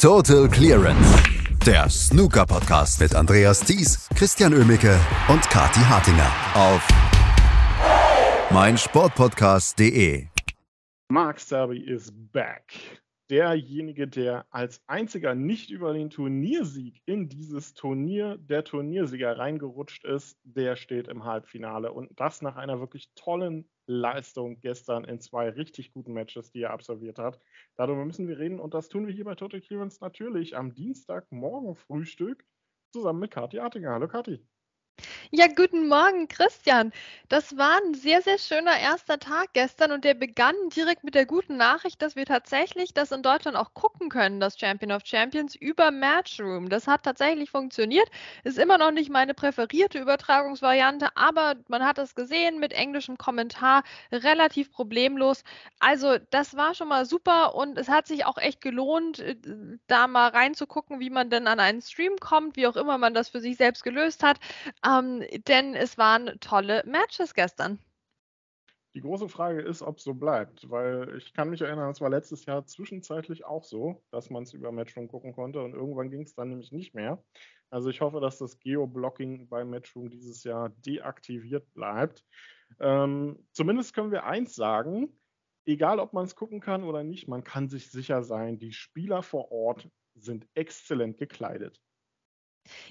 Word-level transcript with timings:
Total 0.00 0.48
Clearance. 0.48 1.22
Der 1.66 1.86
Snooker-Podcast 1.90 3.02
mit 3.02 3.14
Andreas 3.14 3.60
Thies, 3.60 4.08
Christian 4.16 4.54
Ömicke 4.54 4.98
und 5.28 5.42
Kati 5.42 5.80
Hartinger 5.80 6.32
auf 6.54 6.88
meinsportpodcast.de. 8.50 10.24
Mark 11.10 11.38
Selby 11.38 11.80
is 11.80 12.10
back. 12.32 12.72
Derjenige, 13.28 14.08
der 14.08 14.46
als 14.48 14.80
einziger 14.86 15.34
nicht 15.34 15.68
über 15.68 15.92
den 15.92 16.08
Turniersieg 16.08 17.02
in 17.04 17.28
dieses 17.28 17.74
Turnier 17.74 18.38
der 18.38 18.64
Turniersieger 18.64 19.36
reingerutscht 19.36 20.06
ist, 20.06 20.38
der 20.44 20.76
steht 20.76 21.08
im 21.08 21.24
Halbfinale. 21.24 21.92
Und 21.92 22.18
das 22.18 22.40
nach 22.40 22.56
einer 22.56 22.80
wirklich 22.80 23.10
tollen 23.16 23.68
Leistung 23.90 24.60
gestern 24.60 25.04
in 25.04 25.20
zwei 25.20 25.48
richtig 25.48 25.92
guten 25.92 26.12
Matches, 26.12 26.52
die 26.52 26.62
er 26.62 26.70
absolviert 26.70 27.18
hat. 27.18 27.40
Darüber 27.74 28.04
müssen 28.04 28.28
wir 28.28 28.38
reden 28.38 28.60
und 28.60 28.72
das 28.72 28.88
tun 28.88 29.06
wir 29.06 29.12
hier 29.12 29.24
bei 29.24 29.34
Total 29.34 29.60
Clearance 29.60 29.98
natürlich 30.00 30.56
am 30.56 30.74
Dienstagmorgen 30.74 31.74
Frühstück 31.74 32.46
zusammen 32.92 33.18
mit 33.18 33.32
Kathi 33.32 33.58
Artinger. 33.58 33.90
Hallo 33.90 34.06
Kathi. 34.06 34.46
Ja, 35.32 35.46
guten 35.46 35.86
Morgen, 35.86 36.26
Christian. 36.26 36.92
Das 37.28 37.56
war 37.56 37.76
ein 37.84 37.94
sehr, 37.94 38.20
sehr 38.20 38.36
schöner 38.38 38.76
erster 38.80 39.18
Tag 39.20 39.52
gestern 39.52 39.92
und 39.92 40.04
der 40.04 40.14
begann 40.14 40.54
direkt 40.74 41.04
mit 41.04 41.14
der 41.14 41.24
guten 41.24 41.56
Nachricht, 41.56 42.02
dass 42.02 42.16
wir 42.16 42.26
tatsächlich 42.26 42.94
das 42.94 43.12
in 43.12 43.22
Deutschland 43.22 43.56
auch 43.56 43.72
gucken 43.74 44.08
können, 44.08 44.40
das 44.40 44.58
Champion 44.58 44.90
of 44.90 45.02
Champions 45.04 45.54
über 45.54 45.92
Matchroom. 45.92 46.68
Das 46.68 46.88
hat 46.88 47.04
tatsächlich 47.04 47.48
funktioniert. 47.50 48.08
Ist 48.42 48.58
immer 48.58 48.76
noch 48.76 48.90
nicht 48.90 49.08
meine 49.08 49.32
präferierte 49.34 50.00
Übertragungsvariante, 50.00 51.08
aber 51.14 51.54
man 51.68 51.84
hat 51.86 51.98
es 51.98 52.16
gesehen 52.16 52.58
mit 52.58 52.72
englischem 52.72 53.16
Kommentar 53.16 53.84
relativ 54.10 54.72
problemlos. 54.72 55.44
Also, 55.78 56.16
das 56.30 56.56
war 56.56 56.74
schon 56.74 56.88
mal 56.88 57.06
super 57.06 57.54
und 57.54 57.78
es 57.78 57.88
hat 57.88 58.08
sich 58.08 58.24
auch 58.26 58.36
echt 58.38 58.60
gelohnt, 58.60 59.20
äh, 59.20 59.36
da 59.86 60.08
mal 60.08 60.28
reinzugucken, 60.30 60.98
wie 60.98 61.10
man 61.10 61.30
denn 61.30 61.46
an 61.46 61.60
einen 61.60 61.80
Stream 61.82 62.16
kommt, 62.20 62.56
wie 62.56 62.66
auch 62.66 62.76
immer 62.76 62.98
man 62.98 63.14
das 63.14 63.28
für 63.28 63.40
sich 63.40 63.56
selbst 63.56 63.84
gelöst 63.84 64.22
hat. 64.24 64.38
Ähm, 64.86 65.19
denn 65.46 65.74
es 65.74 65.98
waren 65.98 66.38
tolle 66.40 66.82
Matches 66.86 67.34
gestern. 67.34 67.78
Die 68.94 69.00
große 69.00 69.28
Frage 69.28 69.60
ist, 69.60 69.82
ob 69.82 69.98
es 69.98 70.04
so 70.04 70.14
bleibt, 70.14 70.68
weil 70.68 71.16
ich 71.16 71.32
kann 71.32 71.50
mich 71.50 71.60
erinnern, 71.60 71.90
es 71.90 72.00
war 72.00 72.10
letztes 72.10 72.44
Jahr 72.46 72.66
zwischenzeitlich 72.66 73.44
auch 73.44 73.62
so, 73.62 74.02
dass 74.10 74.30
man 74.30 74.42
es 74.42 74.52
über 74.52 74.72
Matchroom 74.72 75.06
gucken 75.06 75.32
konnte 75.32 75.60
und 75.60 75.74
irgendwann 75.74 76.10
ging 76.10 76.22
es 76.22 76.34
dann 76.34 76.48
nämlich 76.48 76.72
nicht 76.72 76.92
mehr. 76.92 77.22
Also 77.70 77.88
ich 77.88 78.00
hoffe, 78.00 78.20
dass 78.20 78.38
das 78.38 78.58
Geoblocking 78.58 79.48
bei 79.48 79.64
Matchroom 79.64 80.10
dieses 80.10 80.42
Jahr 80.42 80.70
deaktiviert 80.70 81.72
bleibt. 81.72 82.24
Ähm, 82.80 83.46
zumindest 83.52 83.94
können 83.94 84.10
wir 84.10 84.24
eins 84.24 84.56
sagen, 84.56 85.16
egal 85.66 86.00
ob 86.00 86.12
man 86.12 86.24
es 86.24 86.34
gucken 86.34 86.60
kann 86.60 86.82
oder 86.82 87.04
nicht, 87.04 87.28
man 87.28 87.44
kann 87.44 87.68
sich 87.68 87.92
sicher 87.92 88.24
sein, 88.24 88.58
die 88.58 88.72
Spieler 88.72 89.22
vor 89.22 89.52
Ort 89.52 89.88
sind 90.16 90.48
exzellent 90.54 91.16
gekleidet. 91.18 91.80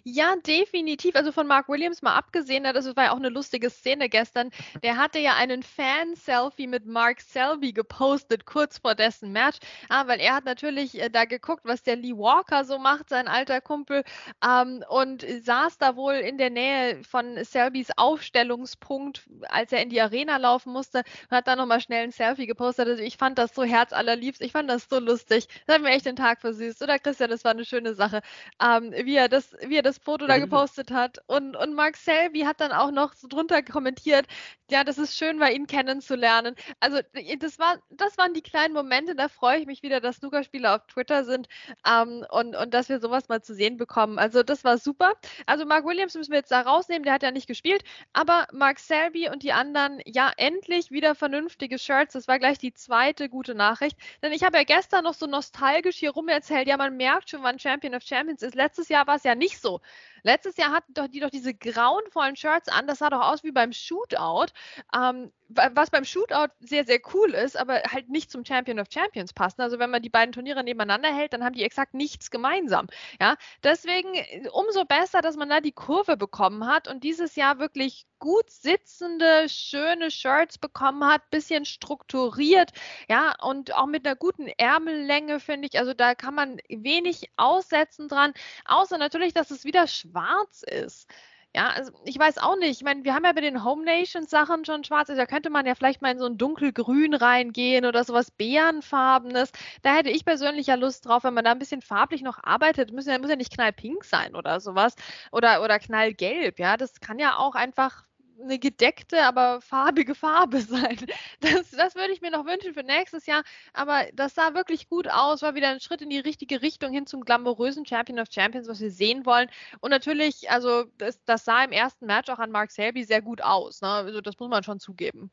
Ja, 0.04 0.36
definitiv. 0.36 1.16
Also 1.16 1.32
von 1.32 1.48
Mark 1.48 1.70
Williams 1.70 2.02
mal 2.02 2.16
abgesehen, 2.16 2.64
ne, 2.64 2.74
das 2.74 2.86
war 2.96 3.06
ja 3.06 3.12
auch 3.12 3.18
eine 3.18 3.30
lustige 3.30 3.70
Szene 3.70 4.10
gestern. 4.10 4.50
Der 4.84 4.98
hatte 4.98 5.20
ja 5.20 5.36
einen 5.36 5.64
Fan-Selfie 5.64 6.68
mit 6.68 6.86
Mark 6.86 7.22
Selby 7.22 7.74
gepostet, 7.74 8.46
kurz 8.46 8.80
vor 8.80 8.96
dessen 8.96 9.32
Match. 9.32 9.58
Ah, 9.90 10.08
weil 10.08 10.20
er 10.20 10.36
hat 10.36 10.46
natürlich 10.46 11.00
äh, 11.00 11.10
da 11.10 11.26
geguckt, 11.26 11.64
was 11.66 11.84
der 11.84 11.96
Lee 11.96 12.14
Walker 12.16 12.66
so 12.66 12.78
macht, 12.78 13.10
sein 13.10 13.28
alter 13.28 13.62
Kumpel, 13.62 14.04
ähm, 14.46 14.84
und 14.90 15.26
saß 15.44 15.78
da 15.78 15.96
wohl 15.96 16.14
in 16.16 16.38
der 16.38 16.50
Nähe 16.50 17.04
von 17.04 17.44
Selbys 17.44 17.90
Aufstellungspunkt, 17.96 19.28
als 19.50 19.72
er 19.72 19.82
in 19.82 19.90
die 19.90 20.02
Arena 20.02 20.38
laufen 20.38 20.74
musste 20.74 21.00
und 21.30 21.38
hat 21.38 21.48
da 21.48 21.56
nochmal 21.56 21.82
schnell 21.82 22.04
ein 22.04 22.12
Selfie 22.12 22.48
gepostet. 22.48 22.88
Also 22.88 23.04
ich 23.04 23.18
fand 23.18 23.38
das 23.38 23.54
so 23.56 23.64
herzallerliebst. 23.64 24.42
Ich 24.42 24.52
fand 24.52 24.70
das 24.70 24.88
so 24.90 25.00
lustig. 25.00 25.48
Das 25.68 25.76
hat 25.76 25.84
mir 25.84 25.90
echt 25.90 26.06
den 26.06 26.16
Tag 26.16 26.42
versüßt. 26.42 26.82
Oder 26.82 27.00
Christian, 27.00 27.30
das 27.30 27.44
war 27.44 27.52
eine 27.52 27.66
schöne 27.66 27.94
Sache, 27.94 28.22
ähm, 28.62 28.92
wie 29.04 29.16
er 29.16 29.30
das 29.30 29.54
wie 29.62 29.78
er 29.78 29.84
das 29.84 29.98
Foto 29.98 30.28
da 30.28 30.38
gepostet 30.38 30.92
hat. 30.92 31.20
Und, 31.28 31.56
und 31.56 31.76
Mark 31.76 31.98
Selby 31.98 32.42
hat 32.42 32.62
dann 32.62 32.72
auch 32.72 32.92
noch 32.92 33.14
so 33.14 33.28
drunter 33.28 33.62
kommentiert, 33.64 34.26
ja, 34.72 34.84
das 34.84 34.98
ist 34.98 35.18
schön 35.18 35.40
war, 35.40 35.52
ihn 35.52 35.68
kennenzulernen. 35.68 36.56
Also 36.80 37.00
das, 37.40 37.60
war, 37.60 37.78
das 37.90 38.18
waren 38.18 38.34
die 38.34 38.42
kleinen 38.42 38.74
Momente, 38.74 39.16
da 39.16 39.28
freue 39.28 39.60
ich 39.60 39.66
mich 39.66 39.82
wieder, 39.82 40.00
dass 40.00 40.18
Snookerspieler 40.18 40.76
auf 40.76 40.88
Twitter 40.88 41.26
sind 41.26 41.48
ähm, 41.86 42.26
und, 42.30 42.56
und 42.56 42.74
dass 42.74 42.90
wir 42.90 43.00
sowas 43.00 43.30
mal 43.30 43.42
zu 43.42 43.54
sehen 43.56 43.78
bekommen. 43.78 44.20
Also 44.20 44.44
das 44.44 44.64
war 44.64 44.78
super. 44.78 45.14
Also 45.46 45.66
Mark 45.66 45.86
Williams 45.86 46.16
müssen 46.16 46.32
wir 46.32 46.40
jetzt 46.40 46.52
da 46.52 46.62
rausnehmen, 46.62 47.04
der 47.04 47.14
hat 47.14 47.24
ja 47.24 47.32
nicht 47.32 47.48
gespielt, 47.48 47.84
aber 48.14 48.48
Mark 48.52 48.80
Selby 48.80 49.30
und 49.30 49.44
die 49.44 49.54
anderen, 49.54 50.00
ja, 50.06 50.32
endlich 50.38 50.92
wieder 50.92 51.16
vernünftige 51.16 51.80
Shirts. 51.80 52.14
Das 52.14 52.28
war 52.28 52.40
gleich 52.40 52.60
die 52.60 52.74
zweite 52.74 53.30
gute 53.30 53.56
Nachricht. 53.56 53.98
Denn 54.22 54.32
ich 54.32 54.44
habe 54.44 54.58
ja 54.58 54.64
gestern 54.64 55.04
noch 55.04 55.14
so 55.14 55.26
nostalgisch 55.26 55.98
hier 55.98 56.12
rum 56.12 56.28
erzählt, 56.28 56.68
ja, 56.68 56.78
man 56.78 56.98
merkt 56.98 57.30
schon, 57.30 57.44
wann 57.44 57.60
Champion 57.60 57.96
of 57.96 58.04
Champions 58.04 58.42
ist. 58.42 58.56
Letztes 58.56 58.90
Jahr 58.90 59.08
war 59.08 59.16
es 59.16 59.24
ja 59.24 59.36
nicht 59.36 59.49
nicht 59.50 59.62
so. 59.62 59.82
Letztes 60.24 60.58
Jahr 60.58 60.72
hatten 60.72 60.94
doch 60.94 61.08
die 61.08 61.20
doch 61.20 61.30
diese 61.30 61.54
grauenvollen 61.54 62.36
Shirts 62.36 62.70
an. 62.70 62.88
Das 62.88 63.00
sah 63.00 63.10
doch 63.10 63.22
aus 63.22 63.44
wie 63.44 63.52
beim 63.52 63.74
Shootout. 63.74 64.48
Ähm, 64.96 65.32
was 65.50 65.90
beim 65.90 66.06
Shootout 66.06 66.50
sehr, 66.60 66.86
sehr 66.86 67.00
cool 67.14 67.34
ist, 67.34 67.58
aber 67.58 67.82
halt 67.92 68.10
nicht 68.10 68.32
zum 68.32 68.46
Champion 68.46 68.80
of 68.80 68.88
Champions 68.92 69.34
passt. 69.34 69.60
Also 69.60 69.80
wenn 69.80 69.90
man 69.90 70.02
die 70.02 70.10
beiden 70.10 70.32
Turniere 70.32 70.64
nebeneinander 70.64 71.14
hält, 71.14 71.34
dann 71.34 71.44
haben 71.44 71.56
die 71.56 71.64
exakt 71.64 71.94
nichts 71.94 72.30
gemeinsam. 72.30 72.88
Ja, 73.20 73.36
deswegen 73.64 74.14
äh, 74.14 74.48
umso 74.52 74.86
besser, 74.86 75.22
dass 75.22 75.38
man 75.38 75.50
da 75.50 75.60
die 75.60 75.72
Kurve 75.72 76.18
bekommen 76.18 76.68
hat 76.68 76.88
und 76.88 77.04
dieses 77.04 77.36
Jahr 77.36 77.60
wirklich 77.60 78.06
gut 78.20 78.50
sitzende, 78.50 79.48
schöne 79.50 80.12
Shirts 80.12 80.58
bekommen 80.58 81.06
hat, 81.06 81.30
bisschen 81.32 81.66
strukturiert, 81.66 82.72
ja, 83.10 83.34
und 83.42 83.74
auch 83.74 83.86
mit 83.88 84.06
einer 84.06 84.16
guten 84.16 84.48
Ärmellänge, 84.48 85.40
finde 85.40 85.70
ich. 85.72 85.80
Also 85.80 85.94
da 85.94 86.16
kann 86.16 86.36
man 86.36 86.60
wenig 86.70 87.32
aussetzen 87.38 88.08
dran, 88.08 88.34
außer 88.66 88.98
natürlich, 88.98 89.34
dass 89.34 89.52
es 89.52 89.64
wieder 89.64 89.88
schwarz 89.88 90.64
ist. 90.64 91.10
Ja, 91.56 91.70
also 91.72 91.92
ich 92.06 92.18
weiß 92.20 92.38
auch 92.38 92.56
nicht. 92.58 92.72
Ich 92.80 92.84
meine, 92.84 93.04
wir 93.04 93.14
haben 93.16 93.26
ja 93.26 93.32
bei 93.34 93.42
den 93.42 93.64
Home 93.64 93.84
Nations 93.84 94.30
Sachen 94.30 94.66
schon 94.66 94.84
schwarz. 94.84 95.08
Da 95.08 95.26
könnte 95.26 95.50
man 95.50 95.66
ja 95.66 95.74
vielleicht 95.74 96.02
mal 96.02 96.12
in 96.12 96.20
so 96.20 96.26
ein 96.28 96.38
dunkelgrün 96.38 97.16
reingehen 97.16 97.86
oder 97.86 98.04
sowas 98.04 98.30
Bärenfarbenes. 98.32 99.52
Da 99.82 99.96
hätte 99.96 100.10
ich 100.12 100.26
persönlich 100.26 100.68
ja 100.68 100.76
Lust 100.76 101.06
drauf, 101.08 101.24
wenn 101.24 101.34
man 101.34 101.44
da 101.46 101.52
ein 101.52 101.60
bisschen 101.60 101.82
farblich 101.82 102.22
noch 102.22 102.38
arbeitet. 102.44 102.94
Muss 102.94 103.08
ja, 103.08 103.18
muss 103.18 103.30
ja 103.32 103.36
nicht 103.36 103.52
knallpink 103.54 104.04
sein 104.06 104.36
oder 104.36 104.60
sowas. 104.60 104.96
Oder, 105.32 105.64
oder 105.64 105.80
knallgelb. 105.80 106.60
Ja, 106.60 106.78
das 106.78 107.00
kann 107.00 107.18
ja 107.18 107.38
auch 107.38 107.56
einfach 107.56 108.04
eine 108.42 108.60
gedeckte, 108.60 109.24
aber 109.24 109.62
farbige 109.62 110.16
Farbe 110.16 110.62
sein. 110.62 110.98
Das, 111.40 111.72
das 111.72 111.96
würde 111.96 112.14
ich 112.14 112.22
mir 112.22 112.32
noch 112.32 112.46
wünschen 112.46 112.74
für 112.74 112.84
nächstes 112.84 113.26
Jahr. 113.26 113.44
Aber 113.74 114.06
das 114.14 114.36
sah 114.36 114.54
wirklich 114.54 114.90
gut 114.90 115.08
aus, 115.10 115.42
war 115.42 115.56
wieder 115.56 115.70
ein 115.70 115.80
Schritt 115.80 116.02
in 116.02 116.10
die 116.10 116.20
richtige 116.20 116.62
Richtung 116.62 116.92
hin 116.92 117.06
zum 117.06 117.22
glamourösen 117.22 117.86
Champion 117.86 118.20
of 118.20 118.28
Champions, 118.32 118.68
was 118.68 118.80
wir 118.82 118.92
sehen 118.92 119.26
wollen. 119.26 119.50
Und 119.80 119.92
natürlich, 119.92 120.50
also 120.50 120.86
das, 120.98 121.24
das 121.26 121.46
sah 121.46 121.64
im 121.64 121.72
ersten 121.72 122.06
Match 122.06 122.30
auch 122.30 122.40
an 122.40 122.52
Mark 122.52 122.72
Selby 122.72 123.04
sehr 123.04 123.22
gut 123.22 123.42
aus. 123.42 123.82
Ne? 123.82 123.90
Also 123.90 124.22
das 124.22 124.40
muss 124.40 124.50
man 124.50 124.64
schon 124.64 124.80
zugeben. 124.80 125.32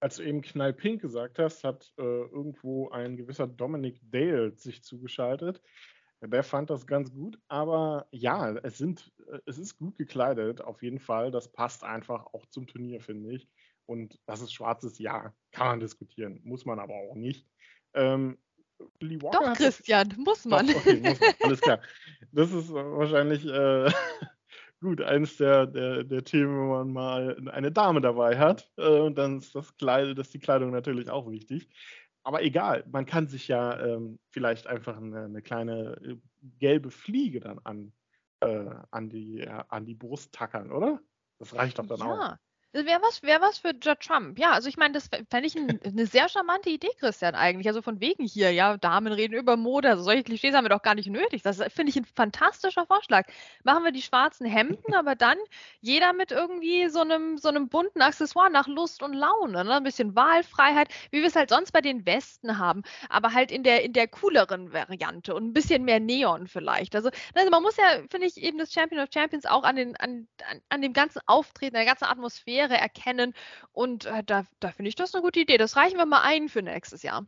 Als 0.00 0.16
du 0.16 0.22
eben 0.22 0.42
knallpink 0.42 1.00
gesagt 1.00 1.38
hast, 1.38 1.64
hat 1.64 1.90
äh, 1.96 2.02
irgendwo 2.02 2.90
ein 2.90 3.16
gewisser 3.16 3.46
Dominic 3.46 4.00
Dale 4.10 4.52
sich 4.54 4.82
zugeschaltet. 4.82 5.62
Der 6.26 6.42
fand 6.42 6.70
das 6.70 6.86
ganz 6.86 7.12
gut, 7.12 7.38
aber 7.48 8.06
ja, 8.10 8.52
es, 8.62 8.78
sind, 8.78 9.12
äh, 9.30 9.38
es 9.46 9.58
ist 9.58 9.78
gut 9.78 9.96
gekleidet, 9.96 10.60
auf 10.60 10.82
jeden 10.82 10.98
Fall. 10.98 11.30
Das 11.30 11.52
passt 11.52 11.84
einfach 11.84 12.26
auch 12.26 12.46
zum 12.46 12.66
Turnier, 12.66 13.00
finde 13.00 13.32
ich. 13.32 13.48
Und 13.86 14.18
das 14.26 14.40
ist 14.40 14.52
schwarzes 14.52 14.98
Ja, 14.98 15.34
kann 15.52 15.66
man 15.66 15.80
diskutieren, 15.80 16.40
muss 16.44 16.64
man 16.64 16.78
aber 16.78 16.94
auch 16.94 17.14
nicht. 17.14 17.46
Ähm, 17.92 18.38
Doch, 18.98 19.54
Christian, 19.54 20.08
das, 20.08 20.18
muss 20.18 20.44
man. 20.44 20.66
Doch, 20.66 20.76
okay, 20.76 21.00
muss 21.00 21.20
man. 21.20 21.34
Alles 21.42 21.60
klar. 21.60 21.80
Das 22.32 22.52
ist 22.52 22.72
wahrscheinlich 22.72 23.46
äh, 23.46 23.90
gut, 24.80 25.02
eines 25.02 25.36
der, 25.36 25.66
der, 25.66 26.04
der, 26.04 26.24
Themen, 26.24 26.58
wenn 26.58 26.68
man 26.68 26.92
mal 26.92 27.48
eine 27.50 27.70
Dame 27.70 28.00
dabei 28.00 28.38
hat. 28.38 28.70
Äh, 28.76 29.10
dann 29.12 29.38
ist 29.38 29.54
das 29.54 29.76
Kleid, 29.76 30.16
das 30.16 30.28
ist 30.28 30.34
die 30.34 30.40
Kleidung 30.40 30.70
natürlich 30.70 31.10
auch 31.10 31.30
wichtig 31.30 31.68
aber 32.24 32.42
egal, 32.42 32.84
man 32.90 33.06
kann 33.06 33.28
sich 33.28 33.48
ja 33.48 33.78
ähm, 33.78 34.18
vielleicht 34.30 34.66
einfach 34.66 34.96
eine, 34.96 35.24
eine, 35.24 35.42
kleine 35.42 35.96
äh, 36.02 36.16
gelbe 36.58 36.90
Fliege 36.90 37.40
dann 37.40 37.58
an, 37.60 37.92
äh, 38.40 38.70
an, 38.90 39.10
die, 39.10 39.40
äh, 39.40 39.62
an 39.68 39.84
die 39.84 39.94
Brust 39.94 40.32
tackern, 40.32 40.72
oder? 40.72 41.00
Das 41.38 41.54
reicht 41.54 41.78
doch 41.78 41.86
dann 41.86 41.98
ja. 41.98 42.06
auch. 42.06 42.36
Wäre 42.74 43.00
was, 43.02 43.22
wär 43.22 43.40
was 43.40 43.58
für 43.58 43.78
Trump. 43.78 44.36
Ja, 44.36 44.50
also 44.50 44.68
ich 44.68 44.76
meine, 44.76 44.94
das 44.94 45.08
fände 45.30 45.46
ich 45.46 45.54
ein, 45.54 45.80
eine 45.84 46.06
sehr 46.06 46.28
charmante 46.28 46.70
Idee, 46.70 46.90
Christian, 46.98 47.36
eigentlich. 47.36 47.68
Also 47.68 47.82
von 47.82 48.00
wegen 48.00 48.24
hier, 48.24 48.50
ja, 48.50 48.76
Damen 48.76 49.12
reden 49.12 49.34
über 49.34 49.56
Mode. 49.56 49.90
Also 49.90 50.02
solche 50.02 50.24
Klischees 50.24 50.56
haben 50.56 50.64
wir 50.64 50.70
doch 50.70 50.82
gar 50.82 50.96
nicht 50.96 51.08
nötig. 51.08 51.42
Das 51.42 51.58
finde 51.72 51.90
ich 51.90 51.96
ein 51.96 52.04
fantastischer 52.04 52.84
Vorschlag. 52.84 53.28
Machen 53.62 53.84
wir 53.84 53.92
die 53.92 54.02
schwarzen 54.02 54.44
Hemden, 54.44 54.92
aber 54.94 55.14
dann 55.14 55.38
jeder 55.82 56.12
mit 56.12 56.32
irgendwie 56.32 56.88
so 56.88 56.98
einem, 57.00 57.38
so 57.38 57.48
einem 57.48 57.68
bunten 57.68 58.02
Accessoire 58.02 58.50
nach 58.50 58.66
Lust 58.66 59.04
und 59.04 59.12
Laune. 59.12 59.64
Ne? 59.64 59.76
Ein 59.76 59.84
bisschen 59.84 60.16
Wahlfreiheit, 60.16 60.88
wie 61.12 61.20
wir 61.20 61.28
es 61.28 61.36
halt 61.36 61.50
sonst 61.50 61.70
bei 61.70 61.80
den 61.80 62.04
Westen 62.06 62.58
haben, 62.58 62.82
aber 63.08 63.32
halt 63.32 63.52
in 63.52 63.62
der, 63.62 63.84
in 63.84 63.92
der 63.92 64.08
cooleren 64.08 64.72
Variante 64.72 65.32
und 65.32 65.44
ein 65.44 65.52
bisschen 65.52 65.84
mehr 65.84 66.00
Neon 66.00 66.48
vielleicht. 66.48 66.96
Also, 66.96 67.10
also 67.34 67.50
man 67.50 67.62
muss 67.62 67.76
ja, 67.76 68.02
finde 68.10 68.26
ich, 68.26 68.36
eben 68.36 68.58
das 68.58 68.72
Champion 68.72 69.00
of 69.00 69.10
Champions 69.14 69.46
auch 69.46 69.62
an, 69.62 69.76
den, 69.76 69.94
an, 69.98 70.26
an, 70.50 70.60
an 70.70 70.82
dem 70.82 70.92
ganzen 70.92 71.20
Auftreten, 71.26 71.74
der 71.74 71.84
ganzen 71.84 72.06
Atmosphäre 72.06 72.63
Charaktere 72.64 72.80
erkennen. 72.80 73.34
Und 73.72 74.06
äh, 74.06 74.22
da, 74.24 74.44
da 74.60 74.70
finde 74.70 74.88
ich 74.88 74.94
das 74.94 75.14
eine 75.14 75.22
gute 75.22 75.40
Idee. 75.40 75.58
Das 75.58 75.76
reichen 75.76 75.98
wir 75.98 76.06
mal 76.06 76.22
ein 76.22 76.48
für 76.48 76.62
nächstes 76.62 77.02
Jahr. 77.02 77.26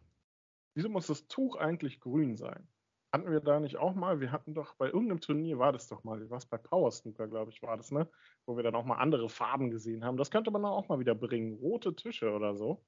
Wieso 0.74 0.88
muss 0.88 1.06
das 1.06 1.26
Tuch 1.26 1.56
eigentlich 1.56 2.00
grün 2.00 2.36
sein? 2.36 2.68
hatten 3.12 3.30
wir 3.30 3.40
da 3.40 3.60
nicht 3.60 3.78
auch 3.78 3.94
mal, 3.94 4.20
wir 4.20 4.30
hatten 4.30 4.52
doch 4.52 4.74
bei 4.74 4.86
irgendeinem 4.86 5.20
Turnier, 5.20 5.58
war 5.58 5.72
das 5.72 5.88
doch 5.88 6.04
mal, 6.04 6.28
was 6.28 6.44
bei 6.44 6.58
Power 6.58 6.90
Snooker, 6.90 7.28
glaube 7.28 7.50
ich, 7.50 7.62
war 7.62 7.78
das, 7.78 7.90
ne? 7.90 8.10
Wo 8.44 8.56
wir 8.56 8.62
dann 8.62 8.74
auch 8.74 8.84
mal 8.84 8.96
andere 8.96 9.30
Farben 9.30 9.70
gesehen 9.70 10.04
haben. 10.04 10.18
Das 10.18 10.30
könnte 10.30 10.50
man 10.50 10.62
auch 10.66 10.88
mal 10.88 10.98
wieder 10.98 11.14
bringen. 11.14 11.54
Rote 11.54 11.94
Tische 11.94 12.30
oder 12.30 12.54
so. 12.56 12.84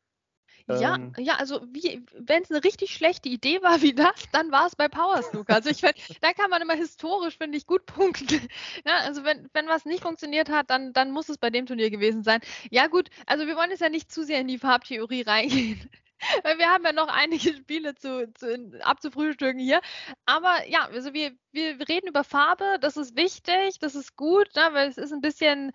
Ja, 0.68 0.96
ähm, 0.96 1.12
ja, 1.16 1.36
also 1.36 1.60
wenn 1.62 2.42
es 2.42 2.50
eine 2.50 2.62
richtig 2.62 2.92
schlechte 2.92 3.28
Idee 3.28 3.62
war 3.62 3.80
wie 3.80 3.94
das, 3.94 4.24
dann 4.32 4.52
war 4.52 4.66
es 4.66 4.76
bei 4.76 4.88
Power 4.88 5.22
Snooker. 5.22 5.54
Also 5.54 5.70
ich 5.70 5.80
finde, 5.80 5.94
da 6.20 6.32
kann 6.32 6.50
man 6.50 6.60
immer 6.60 6.74
historisch, 6.74 7.38
finde 7.38 7.56
ich, 7.56 7.66
gut 7.66 7.86
punkten. 7.86 8.48
Ja, 8.84 8.98
also 9.04 9.24
wenn, 9.24 9.48
wenn 9.54 9.66
was 9.68 9.86
nicht 9.86 10.02
funktioniert 10.02 10.50
hat, 10.50 10.70
dann, 10.70 10.92
dann 10.92 11.10
muss 11.10 11.28
es 11.28 11.38
bei 11.38 11.50
dem 11.50 11.66
Turnier 11.66 11.90
gewesen 11.90 12.22
sein. 12.22 12.40
Ja 12.70 12.86
gut, 12.86 13.08
also 13.26 13.46
wir 13.46 13.56
wollen 13.56 13.70
jetzt 13.70 13.80
ja 13.80 13.88
nicht 13.88 14.12
zu 14.12 14.24
sehr 14.24 14.40
in 14.40 14.48
die 14.48 14.58
Farbtheorie 14.58 15.22
reingehen. 15.22 15.88
Weil 16.42 16.58
wir 16.58 16.68
haben 16.68 16.84
ja 16.84 16.92
noch 16.92 17.08
einige 17.08 17.54
Spiele 17.54 17.94
zu, 17.94 18.30
zu, 18.34 18.72
abzufrühstücken 18.82 19.60
hier. 19.60 19.80
Aber 20.26 20.66
ja, 20.68 20.86
also 20.86 21.14
wir, 21.14 21.32
wir 21.52 21.78
reden 21.88 22.08
über 22.08 22.24
Farbe, 22.24 22.78
das 22.80 22.96
ist 22.96 23.16
wichtig, 23.16 23.78
das 23.78 23.94
ist 23.94 24.16
gut, 24.16 24.48
ne, 24.56 24.68
weil 24.72 24.88
es 24.88 24.98
ist 24.98 25.12
ein 25.12 25.20
bisschen 25.20 25.72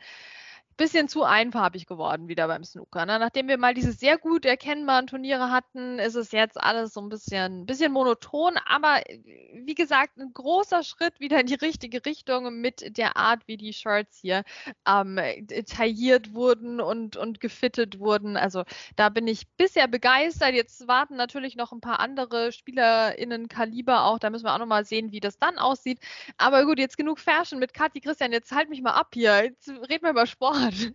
bisschen 0.77 1.07
zu 1.07 1.23
einfarbig 1.23 1.85
geworden 1.85 2.27
wieder 2.27 2.47
beim 2.47 2.63
Snooker. 2.63 3.05
Ne? 3.05 3.19
Nachdem 3.19 3.47
wir 3.47 3.57
mal 3.57 3.73
diese 3.73 3.91
sehr 3.91 4.17
gut 4.17 4.45
erkennbaren 4.45 5.07
Turniere 5.07 5.51
hatten, 5.51 5.99
ist 5.99 6.15
es 6.15 6.31
jetzt 6.31 6.59
alles 6.61 6.93
so 6.93 7.01
ein 7.01 7.09
bisschen, 7.09 7.65
bisschen 7.65 7.91
monoton. 7.91 8.57
Aber 8.65 9.07
äh, 9.09 9.19
wie 9.53 9.75
gesagt, 9.75 10.17
ein 10.17 10.33
großer 10.33 10.83
Schritt 10.83 11.19
wieder 11.19 11.39
in 11.39 11.47
die 11.47 11.53
richtige 11.55 12.05
Richtung 12.05 12.59
mit 12.59 12.97
der 12.97 13.17
Art, 13.17 13.47
wie 13.47 13.57
die 13.57 13.73
Shirts 13.73 14.19
hier 14.19 14.43
ähm, 14.87 15.19
tailliert 15.67 16.33
wurden 16.33 16.81
und, 16.81 17.17
und 17.17 17.39
gefittet 17.39 17.99
wurden. 17.99 18.37
Also 18.37 18.63
da 18.95 19.09
bin 19.09 19.27
ich 19.27 19.47
bisher 19.57 19.87
begeistert. 19.87 20.53
Jetzt 20.53 20.87
warten 20.87 21.15
natürlich 21.15 21.55
noch 21.55 21.71
ein 21.71 21.81
paar 21.81 21.99
andere 21.99 22.51
SpielerInnen-Kaliber 22.51 24.05
auch. 24.05 24.19
Da 24.19 24.29
müssen 24.29 24.45
wir 24.45 24.53
auch 24.53 24.59
nochmal 24.59 24.85
sehen, 24.85 25.11
wie 25.11 25.19
das 25.19 25.37
dann 25.37 25.57
aussieht. 25.57 25.99
Aber 26.37 26.65
gut, 26.65 26.79
jetzt 26.79 26.97
genug 26.97 27.19
Fashion 27.19 27.59
mit 27.59 27.73
Kathi 27.73 28.01
Christian. 28.01 28.31
Jetzt 28.31 28.51
halt 28.51 28.69
mich 28.69 28.81
mal 28.81 28.93
ab 28.93 29.09
hier. 29.13 29.43
Jetzt 29.45 29.69
reden 29.69 30.03
wir 30.03 30.11
über 30.11 30.25
Sport. 30.25 30.62
Gott. 30.63 30.94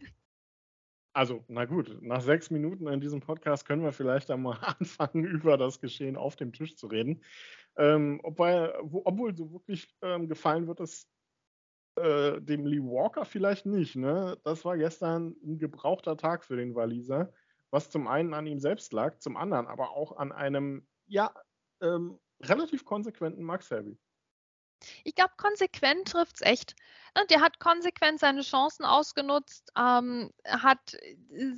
Also, 1.15 1.45
na 1.49 1.65
gut, 1.65 2.01
nach 2.01 2.21
sechs 2.21 2.51
Minuten 2.51 2.87
in 2.87 3.01
diesem 3.01 3.21
Podcast 3.21 3.67
können 3.67 3.83
wir 3.83 3.93
vielleicht 3.93 4.31
einmal 4.31 4.59
anfangen, 4.79 5.25
über 5.25 5.57
das 5.57 5.81
Geschehen 5.81 6.17
auf 6.17 6.37
dem 6.37 6.53
Tisch 6.53 6.77
zu 6.77 6.87
reden. 6.87 7.25
Ähm, 7.77 8.21
obwohl, 8.23 8.73
obwohl 9.05 9.37
so 9.37 9.53
wirklich 9.53 9.89
ähm, 10.03 10.29
gefallen 10.29 10.69
wird 10.69 10.81
es 10.81 11.09
äh, 11.97 12.41
dem 12.41 12.67
Lee 12.67 12.81
Walker 12.81 13.25
vielleicht 13.25 13.67
nicht. 13.67 13.97
Ne? 13.97 14.39
Das 14.45 14.65
war 14.65 14.77
gestern 14.77 15.35
ein 15.43 15.59
gebrauchter 15.59 16.17
Tag 16.17 16.45
für 16.45 16.57
den 16.57 16.75
Waliser, 16.75 17.33
was 17.71 17.91
zum 17.91 18.07
einen 18.07 18.35
an 18.35 18.47
ihm 18.47 18.61
selbst 18.61 18.93
lag, 18.93 19.19
zum 19.19 19.37
anderen 19.37 19.67
aber 19.67 19.91
auch 19.91 20.17
an 20.17 20.31
einem, 20.31 20.87
ja, 21.07 21.35
ähm, 21.81 22.19
relativ 22.41 22.85
konsequenten 22.85 23.43
Max 23.43 23.71
Heavy. 23.71 23.99
Ich 25.03 25.15
glaube, 25.15 25.33
konsequent 25.37 26.09
trifft 26.09 26.37
es 26.37 26.43
echt. 26.43 26.77
Ne, 27.17 27.25
der 27.31 27.41
hat 27.41 27.59
konsequent 27.59 28.21
seine 28.21 28.43
Chancen 28.43 28.85
ausgenutzt, 28.85 29.71
ähm, 29.77 30.31
hat 30.47 30.97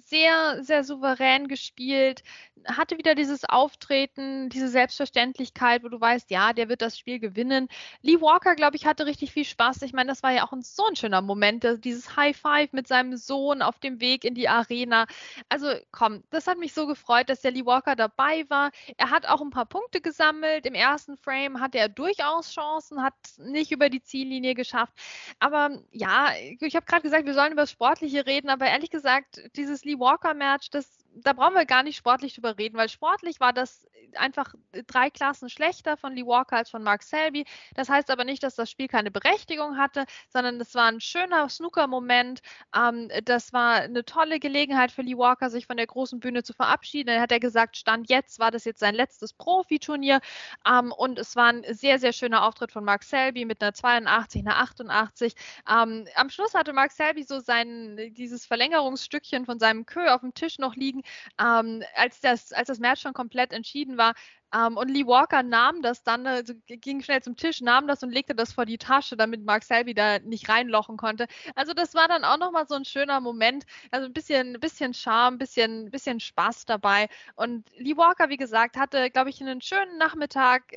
sehr, 0.05 0.63
sehr 0.63 0.85
souverän 0.85 1.49
gespielt, 1.49 2.23
hatte 2.67 2.99
wieder 2.99 3.15
dieses 3.15 3.45
Auftreten, 3.45 4.49
diese 4.51 4.69
Selbstverständlichkeit, 4.69 5.83
wo 5.83 5.89
du 5.89 6.01
weißt, 6.01 6.31
ja, 6.31 6.53
der 6.53 6.69
wird 6.69 6.83
das 6.83 6.99
Spiel 6.99 7.19
gewinnen. 7.19 7.69
Lee 8.03 8.21
Walker, 8.21 8.55
glaube 8.55 8.77
ich, 8.77 8.87
hatte 8.87 9.07
richtig 9.07 9.33
viel 9.33 9.45
Spaß. 9.45 9.83
Ich 9.83 9.93
meine, 9.93 10.11
das 10.11 10.23
war 10.23 10.33
ja 10.33 10.45
auch 10.47 10.53
ein, 10.53 10.63
so 10.63 10.85
ein 10.87 10.97
schöner 10.97 11.23
Moment, 11.23 11.67
dieses 11.85 12.17
High 12.17 12.37
Five 12.37 12.73
mit 12.73 12.87
seinem 12.89 13.17
Sohn 13.17 13.63
auf 13.63 13.79
dem 13.79 14.01
Weg 14.01 14.25
in 14.25 14.35
die 14.35 14.49
Arena. 14.49 15.07
Also 15.49 15.73
komm, 15.91 16.23
das 16.31 16.47
hat 16.47 16.59
mich 16.59 16.75
so 16.75 16.87
gefreut, 16.87 17.29
dass 17.29 17.41
der 17.41 17.53
Lee 17.53 17.65
Walker 17.65 17.97
dabei 17.97 18.45
war. 18.49 18.71
Er 18.97 19.11
hat 19.11 19.27
auch 19.27 19.41
ein 19.41 19.51
paar 19.51 19.67
Punkte 19.67 20.01
gesammelt. 20.01 20.67
Im 20.67 20.75
ersten 20.75 21.17
Frame 21.17 21.61
hatte 21.61 21.79
er 21.79 21.89
durchaus 21.89 22.53
Chancen, 22.53 23.03
hat 23.03 23.15
nicht 23.39 23.73
über 23.73 23.89
die 23.89 24.03
Ziellinie 24.03 24.55
geschafft. 24.55 24.95
Aber 25.41 25.71
ja, 25.91 26.33
ich 26.61 26.77
habe 26.77 26.87
gerade 26.87 27.03
gesagt, 27.03 27.25
wir 27.27 27.35
sollen 27.35 27.53
über 27.53 27.63
das 27.63 27.71
Sportliche 27.71 28.27
reden, 28.27 28.51
aber 28.51 28.67
ehrlich 28.67 28.91
gesagt, 28.91 29.41
dieses 29.57 29.85
Lee 29.85 29.99
Walker-Match, 29.99 30.71
das 30.71 31.00
da 31.15 31.33
brauchen 31.33 31.55
wir 31.55 31.67
gar 31.67 31.83
nicht 31.83 31.97
sportlich 31.97 32.35
drüber 32.35 32.57
reden, 32.59 32.77
weil 32.77 32.89
sportlich 32.89 33.41
war 33.41 33.53
das 33.53 33.87
einfach 34.17 34.55
drei 34.87 35.11
Klassen 35.11 35.49
schlechter 35.49 35.97
von 35.97 36.15
Lee 36.15 36.27
Walker 36.27 36.57
als 36.57 36.71
von 36.71 36.83
Mark 36.83 37.03
Selby. 37.03 37.45
Das 37.75 37.89
heißt 37.89 38.11
aber 38.11 38.25
nicht, 38.25 38.43
dass 38.43 38.55
das 38.55 38.71
Spiel 38.71 38.89
keine 38.89 39.11
Berechtigung 39.11 39.77
hatte, 39.77 40.05
sondern 40.29 40.61
es 40.61 40.75
war 40.75 40.87
ein 40.87 41.01
schöner 41.01 41.49
Snooker-Moment. 41.49 42.41
Ähm, 42.75 43.11
das 43.25 43.53
war 43.53 43.75
eine 43.75 44.05
tolle 44.05 44.41
Gelegenheit 44.41 44.91
für 44.91 45.03
Lee 45.03 45.17
Walker, 45.17 45.51
sich 45.51 45.67
von 45.67 45.77
der 45.77 45.87
großen 45.87 46.21
Bühne 46.21 46.43
zu 46.43 46.53
verabschieden. 46.53 47.09
Dann 47.09 47.21
hat 47.21 47.33
er 47.33 47.41
gesagt, 47.41 47.77
Stand 47.77 48.09
jetzt 48.09 48.39
war 48.39 48.51
das 48.51 48.65
jetzt 48.65 48.81
sein 48.81 48.95
letztes 48.95 49.33
Profiturnier. 49.33 50.21
Ähm, 50.67 50.93
und 50.93 51.19
es 51.19 51.37
war 51.37 51.47
ein 51.47 51.65
sehr, 51.69 51.99
sehr 51.99 52.13
schöner 52.13 52.45
Auftritt 52.45 52.73
von 52.73 52.85
Mark 52.85 53.05
Selby 53.05 53.45
mit 53.45 53.63
einer 53.63 53.75
82, 53.75 54.43
einer 54.43 54.59
88. 54.59 55.35
Ähm, 55.69 56.07
am 56.15 56.31
Schluss 56.31 56.55
hatte 56.55 56.73
Mark 56.73 56.93
Selby 56.93 57.23
so 57.23 57.41
sein, 57.41 57.97
dieses 58.15 58.47
Verlängerungsstückchen 58.47 59.45
von 59.47 59.59
seinem 59.59 59.87
Kö 59.87 60.09
auf 60.09 60.21
dem 60.21 60.35
Tisch 60.35 60.59
noch 60.59 60.75
liegen. 60.75 61.00
Ähm, 61.39 61.83
als, 61.95 62.21
das, 62.21 62.53
als 62.53 62.69
das 62.69 62.79
Match 62.79 63.03
schon 63.03 63.13
komplett 63.13 63.53
entschieden 63.53 63.97
war, 63.97 64.15
um, 64.53 64.61
ähm, 64.61 64.77
und 64.77 64.89
Lee 64.89 65.07
Walker 65.07 65.43
nahm 65.43 65.81
das 65.83 66.03
dann, 66.03 66.27
also 66.27 66.55
ging 66.67 67.03
schnell 67.03 67.23
zum 67.23 67.37
Tisch, 67.37 67.61
nahm 67.61 67.87
das 67.87 68.03
und 68.03 68.11
legte 68.11 68.35
das 68.35 68.53
vor 68.53 68.67
die 68.67 68.79
Tasche, 68.79 69.17
damit 69.17 69.45
Mark 69.45 69.63
Selby 69.63 69.95
da 69.95 70.19
nicht 70.19 70.49
reinlochen 70.49 70.97
konnte. 70.97 71.27
Also 71.55 71.73
das 71.73 71.95
war 71.95 72.09
dann 72.09 72.25
auch 72.25 72.39
nochmal 72.39 72.67
so 72.67 72.75
ein 72.75 72.85
schöner 72.85 73.21
Moment. 73.21 73.65
Also 73.93 74.07
ein 74.07 74.13
bisschen, 74.13 74.59
bisschen 74.59 74.93
Charme, 74.93 75.35
ein 75.35 75.39
bisschen, 75.39 75.91
bisschen 75.91 76.19
Spaß 76.19 76.65
dabei. 76.65 77.09
Und 77.37 77.69
Lee 77.77 77.97
Walker, 77.97 78.29
wie 78.29 78.37
gesagt, 78.37 78.77
hatte, 78.77 79.11
glaube 79.11 79.31
ich, 79.31 79.41
einen 79.41 79.61
schönen 79.61 79.99
Nachmittag. 79.99 80.73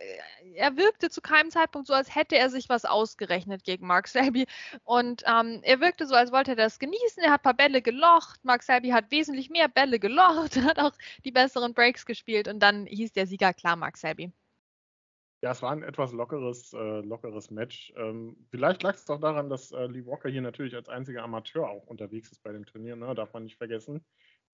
Er 0.56 0.78
wirkte 0.78 1.10
zu 1.10 1.22
keinem 1.22 1.50
Zeitpunkt 1.50 1.88
so, 1.88 1.94
als 1.94 2.14
hätte 2.14 2.38
er 2.38 2.50
sich 2.50 2.70
was 2.70 2.86
ausgerechnet 2.86 3.64
gegen 3.64 3.88
Mark 3.88 4.08
Selby. 4.08 4.46
Und 4.84 5.24
ähm, 5.26 5.62
er 5.64 5.80
wirkte 5.80 6.06
so, 6.06 6.16
als 6.16 6.32
wollte 6.32 6.52
er 6.52 6.58
das 6.58 6.78
genießen. 6.80 7.24
Er 7.24 7.32
hat 7.32 7.42
ein 7.42 7.44
paar 7.44 7.54
Bälle 7.56 7.82
gelocht. 7.82 8.40
Mark 8.44 8.62
Selby 8.62 8.90
hat 8.90 9.10
wesentlich 9.10 9.50
mehr 9.50 9.68
Bälle 9.68 10.00
gelocht, 10.00 10.58
hat 10.64 10.78
auch 10.80 10.94
die 11.26 11.32
besseren 11.32 11.74
Breaks 11.74 12.06
gespielt. 12.06 12.48
Und 12.48 12.60
dann 12.60 12.86
hieß 12.86 13.14
der 13.14 13.26
Sieger 13.26 13.54
klar 13.54 13.63
Mark 13.64 13.98
Selby. 13.98 14.32
Ja, 15.44 15.52
es 15.52 15.62
war 15.62 15.72
ein 15.72 15.84
etwas 15.84 16.14
lockeres, 16.14 16.72
äh, 16.72 17.02
lockeres 17.02 17.52
Match. 17.52 17.94
Ähm, 17.98 18.38
vielleicht 18.50 18.82
lag 18.82 18.96
es 18.96 19.04
doch 19.04 19.20
daran, 19.20 19.50
dass 19.50 19.74
äh, 19.74 19.88
Lee 19.88 20.06
Walker 20.06 20.30
hier 20.30 20.42
natürlich 20.42 20.74
als 20.74 20.88
einziger 20.88 21.22
Amateur 21.22 21.70
auch 21.70 21.86
unterwegs 21.88 22.32
ist 22.32 22.42
bei 22.44 22.54
dem 22.54 22.66
Turnier, 22.66 22.96
ne? 22.96 23.14
darf 23.14 23.34
man 23.34 23.44
nicht 23.44 23.58
vergessen. 23.58 24.06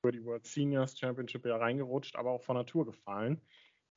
Über 0.02 0.12
die 0.12 0.26
World 0.26 0.48
Seniors 0.48 0.98
Championship 0.98 1.46
ja 1.46 1.58
reingerutscht, 1.58 2.16
aber 2.16 2.32
auch 2.32 2.42
von 2.42 2.56
Natur 2.56 2.88
gefallen. 2.88 3.40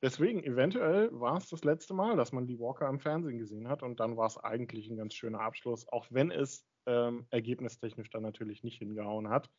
Deswegen, 0.03 0.43
eventuell 0.43 1.09
war 1.13 1.37
es 1.37 1.49
das 1.49 1.63
letzte 1.63 1.95
Mal, 1.95 2.15
dass 2.15 2.31
man 2.31 2.45
Lee 2.45 2.59
Walker 2.59 2.87
im 2.87 2.99
Fernsehen 2.99 3.39
gesehen 3.39 3.69
hat 3.69 3.81
und 3.81 3.99
dann 3.99 4.15
war 4.15 4.27
es 4.27 4.37
eigentlich 4.37 4.87
ein 4.87 4.97
ganz 4.97 5.15
schöner 5.15 5.39
Abschluss, 5.39 5.87
auch 5.87 6.05
wenn 6.11 6.29
es 6.29 6.63
ähm, 6.85 7.25
ergebnistechnisch 7.31 8.11
dann 8.11 8.21
natürlich 8.21 8.63
nicht 8.63 8.77
hingehauen 8.77 9.29
hat. 9.29 9.49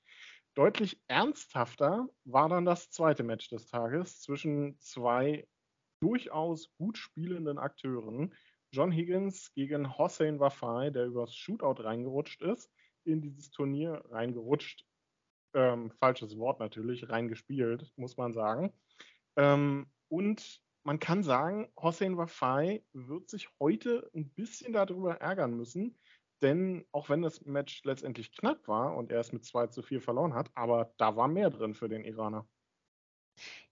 Deutlich 0.54 1.00
ernsthafter 1.08 2.08
war 2.25 2.49
dann 2.49 2.64
das 2.64 2.88
zweite 2.90 3.25
Match 3.25 3.49
des 3.49 3.66
Tages 3.66 4.20
zwischen 4.20 4.78
zwei 4.78 5.49
durchaus 6.00 6.73
gut 6.76 6.96
spielenden 6.96 7.58
Akteuren. 7.58 8.32
John 8.70 8.92
Higgins 8.92 9.52
gegen 9.54 9.99
Hossein 9.99 10.38
Wafai, 10.38 10.90
der 10.90 11.06
übers 11.06 11.34
Shootout 11.34 11.82
reingerutscht 11.82 12.42
ist, 12.42 12.70
in 13.04 13.20
dieses 13.20 13.50
Turnier 13.50 14.04
reingerutscht. 14.11 14.87
Ähm, 15.54 15.90
falsches 15.90 16.38
Wort 16.38 16.61
natürlich, 16.61 17.08
reingespielt, 17.08 17.92
muss 17.96 18.16
man 18.16 18.32
sagen. 18.32 18.73
Ähm, 19.37 19.87
und 20.08 20.61
man 20.84 21.00
kann 21.00 21.23
sagen, 21.23 21.73
Hossein 21.76 22.16
Wafai 22.16 22.84
wird 22.92 23.28
sich 23.28 23.49
heute 23.58 24.08
ein 24.14 24.28
bisschen 24.30 24.73
darüber 24.73 25.16
ärgern 25.16 25.56
müssen, 25.56 25.99
denn 26.44 26.86
auch 26.92 27.08
wenn 27.08 27.22
das 27.22 27.44
Match 27.46 27.82
letztendlich 27.84 28.30
knapp 28.32 28.68
war 28.68 28.96
und 28.96 29.10
er 29.10 29.20
es 29.20 29.32
mit 29.32 29.44
2 29.44 29.68
zu 29.68 29.82
4 29.82 30.00
verloren 30.00 30.34
hat, 30.34 30.50
aber 30.54 30.92
da 30.98 31.16
war 31.16 31.26
mehr 31.26 31.50
drin 31.50 31.74
für 31.74 31.88
den 31.88 32.04
Iraner. 32.04 32.46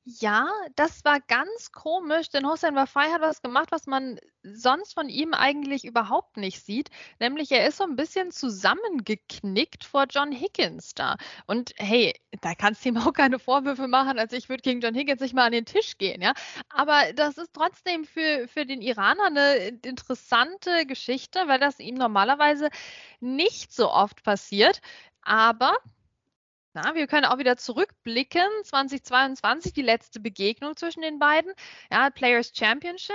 Ja, 0.04 0.48
das 0.74 1.04
war 1.04 1.20
ganz 1.20 1.70
komisch, 1.70 2.28
denn 2.28 2.44
Hossein 2.44 2.74
Wafai 2.74 3.12
hat 3.12 3.20
was 3.20 3.40
gemacht, 3.40 3.68
was 3.70 3.86
man 3.86 4.18
sonst 4.42 4.94
von 4.94 5.08
ihm 5.08 5.32
eigentlich 5.32 5.84
überhaupt 5.84 6.36
nicht 6.38 6.64
sieht. 6.64 6.90
Nämlich 7.20 7.52
er 7.52 7.68
ist 7.68 7.76
so 7.76 7.84
ein 7.84 7.94
bisschen 7.94 8.32
zusammengeknickt 8.32 9.84
vor 9.84 10.06
John 10.10 10.32
Higgins 10.32 10.94
da. 10.94 11.16
Und 11.46 11.72
hey, 11.76 12.14
da 12.40 12.56
kannst 12.56 12.84
du 12.84 12.88
ihm 12.88 12.96
auch 12.98 13.12
keine 13.12 13.38
Vorwürfe 13.38 13.86
machen. 13.86 14.18
Also 14.18 14.34
ich 14.36 14.48
würde 14.48 14.62
gegen 14.62 14.80
John 14.80 14.94
Higgins 14.96 15.20
nicht 15.20 15.34
mal 15.34 15.46
an 15.46 15.52
den 15.52 15.66
Tisch 15.66 15.96
gehen, 15.98 16.20
ja. 16.20 16.32
Aber 16.68 17.12
das 17.14 17.38
ist 17.38 17.52
trotzdem 17.54 18.04
für, 18.04 18.48
für 18.48 18.66
den 18.66 18.82
Iraner 18.82 19.26
eine 19.26 19.54
interessante 19.84 20.84
Geschichte, 20.84 21.46
weil 21.46 21.60
das 21.60 21.78
ihm 21.78 21.94
normalerweise 21.94 22.70
nicht 23.20 23.72
so 23.72 23.88
oft 23.92 24.24
passiert. 24.24 24.80
Aber 25.22 25.76
na, 26.74 26.94
wir 26.94 27.06
können 27.06 27.26
auch 27.26 27.38
wieder 27.38 27.56
zurückblicken. 27.56 28.46
2022, 28.64 29.72
die 29.72 29.82
letzte 29.82 30.20
Begegnung 30.20 30.76
zwischen 30.76 31.02
den 31.02 31.18
beiden. 31.18 31.52
Ja, 31.90 32.10
Players 32.10 32.52
Championship. 32.54 33.14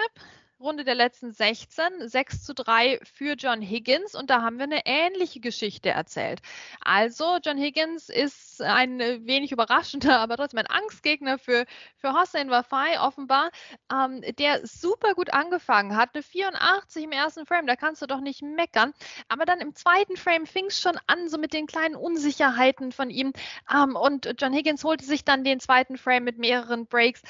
Runde 0.59 0.83
der 0.83 0.95
letzten 0.95 1.31
16, 1.31 2.09
6 2.09 2.43
zu 2.43 2.55
3 2.55 2.99
für 3.03 3.33
John 3.33 3.61
Higgins 3.61 4.15
und 4.15 4.31
da 4.31 4.41
haben 4.41 4.57
wir 4.57 4.63
eine 4.63 4.81
ähnliche 4.85 5.39
Geschichte 5.39 5.89
erzählt. 5.89 6.41
Also, 6.81 7.37
John 7.45 7.59
Higgins 7.59 8.09
ist 8.09 8.61
ein 8.63 8.99
wenig 8.99 9.51
überraschender, 9.51 10.19
aber 10.19 10.35
trotzdem 10.35 10.59
ein 10.59 10.67
Angstgegner 10.67 11.37
für, 11.37 11.65
für 11.97 12.13
Hossein 12.13 12.49
Wafai 12.49 12.99
offenbar, 12.99 13.51
ähm, 13.93 14.21
der 14.39 14.65
super 14.65 15.13
gut 15.13 15.31
angefangen 15.31 15.95
hat. 15.95 16.09
Eine 16.15 16.23
84 16.23 17.03
im 17.03 17.11
ersten 17.11 17.45
Frame, 17.45 17.67
da 17.67 17.75
kannst 17.75 18.01
du 18.01 18.07
doch 18.07 18.21
nicht 18.21 18.41
meckern. 18.41 18.93
Aber 19.27 19.45
dann 19.45 19.59
im 19.59 19.75
zweiten 19.75 20.17
Frame 20.17 20.47
fing 20.47 20.65
es 20.65 20.81
schon 20.81 20.97
an, 21.05 21.29
so 21.29 21.37
mit 21.37 21.53
den 21.53 21.67
kleinen 21.67 21.95
Unsicherheiten 21.95 22.91
von 22.91 23.11
ihm. 23.11 23.31
Ähm, 23.71 23.95
und 23.95 24.33
John 24.39 24.53
Higgins 24.53 24.83
holte 24.83 25.05
sich 25.05 25.23
dann 25.23 25.43
den 25.43 25.59
zweiten 25.59 25.97
Frame 25.97 26.23
mit 26.23 26.39
mehreren 26.39 26.87
Breaks 26.87 27.21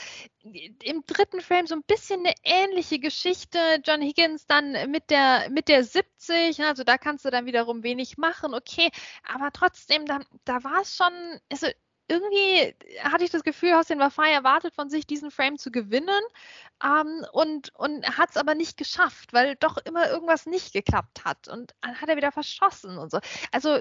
im 0.84 1.04
dritten 1.06 1.42
Frame 1.42 1.68
so 1.68 1.76
ein 1.76 1.84
bisschen 1.84 2.22
eine 2.22 2.34
ähnliche 2.44 3.00
Geschichte. 3.00 3.17
John 3.84 4.02
Higgins 4.02 4.46
dann 4.48 4.92
mit 4.92 5.10
der, 5.10 5.50
mit 5.50 5.68
der 5.68 5.84
70, 5.84 6.62
also 6.64 6.84
da 6.84 6.98
kannst 6.98 7.26
du 7.26 7.30
dann 7.30 7.46
wiederum 7.46 7.84
wenig 7.84 8.18
machen, 8.18 8.54
okay, 8.54 8.90
aber 9.24 9.52
trotzdem, 9.52 10.06
da, 10.06 10.20
da 10.46 10.64
war 10.64 10.82
es 10.82 10.96
schon, 10.96 11.14
also 11.52 11.68
irgendwie 12.10 12.76
hatte 13.02 13.24
ich 13.24 13.32
das 13.32 13.44
Gefühl, 13.44 13.76
Hossein 13.76 14.00
Wafai 14.00 14.32
erwartet 14.32 14.74
von 14.74 14.90
sich, 14.90 15.06
diesen 15.06 15.32
Frame 15.32 15.58
zu 15.58 15.72
gewinnen 15.72 16.22
ähm, 16.84 17.26
und, 17.34 17.74
und 17.76 18.18
hat 18.18 18.30
es 18.30 18.38
aber 18.38 18.56
nicht 18.56 18.78
geschafft, 18.78 19.34
weil 19.34 19.56
doch 19.56 19.78
immer 19.78 20.10
irgendwas 20.10 20.46
nicht 20.46 20.74
geklappt 20.74 21.26
hat. 21.26 21.48
Und 21.50 21.76
dann 21.82 22.00
hat 22.00 22.08
er 22.10 22.16
wieder 22.16 22.32
verschossen 22.32 22.98
und 22.98 23.12
so. 23.12 23.20
Also 23.52 23.80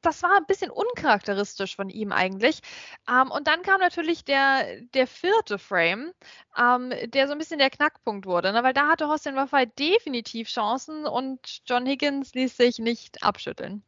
das 0.00 0.22
war 0.22 0.36
ein 0.36 0.46
bisschen 0.46 0.70
uncharakteristisch 0.70 1.76
von 1.76 1.88
ihm 1.88 2.12
eigentlich. 2.12 2.60
Ähm, 3.08 3.30
und 3.30 3.46
dann 3.46 3.62
kam 3.62 3.80
natürlich 3.80 4.24
der, 4.24 4.80
der 4.94 5.06
vierte 5.06 5.58
Frame, 5.58 6.12
ähm, 6.58 6.92
der 7.10 7.26
so 7.26 7.32
ein 7.32 7.38
bisschen 7.38 7.58
der 7.58 7.70
Knackpunkt 7.70 8.26
wurde, 8.26 8.52
ne? 8.52 8.62
weil 8.62 8.74
da 8.74 8.88
hatte 8.88 9.08
Hossein 9.08 9.36
Wafai 9.36 9.66
definitiv 9.66 10.48
Chancen 10.48 11.06
und 11.06 11.62
John 11.66 11.86
Higgins 11.86 12.34
ließ 12.34 12.56
sich 12.56 12.78
nicht 12.78 13.22
abschütteln. 13.22 13.82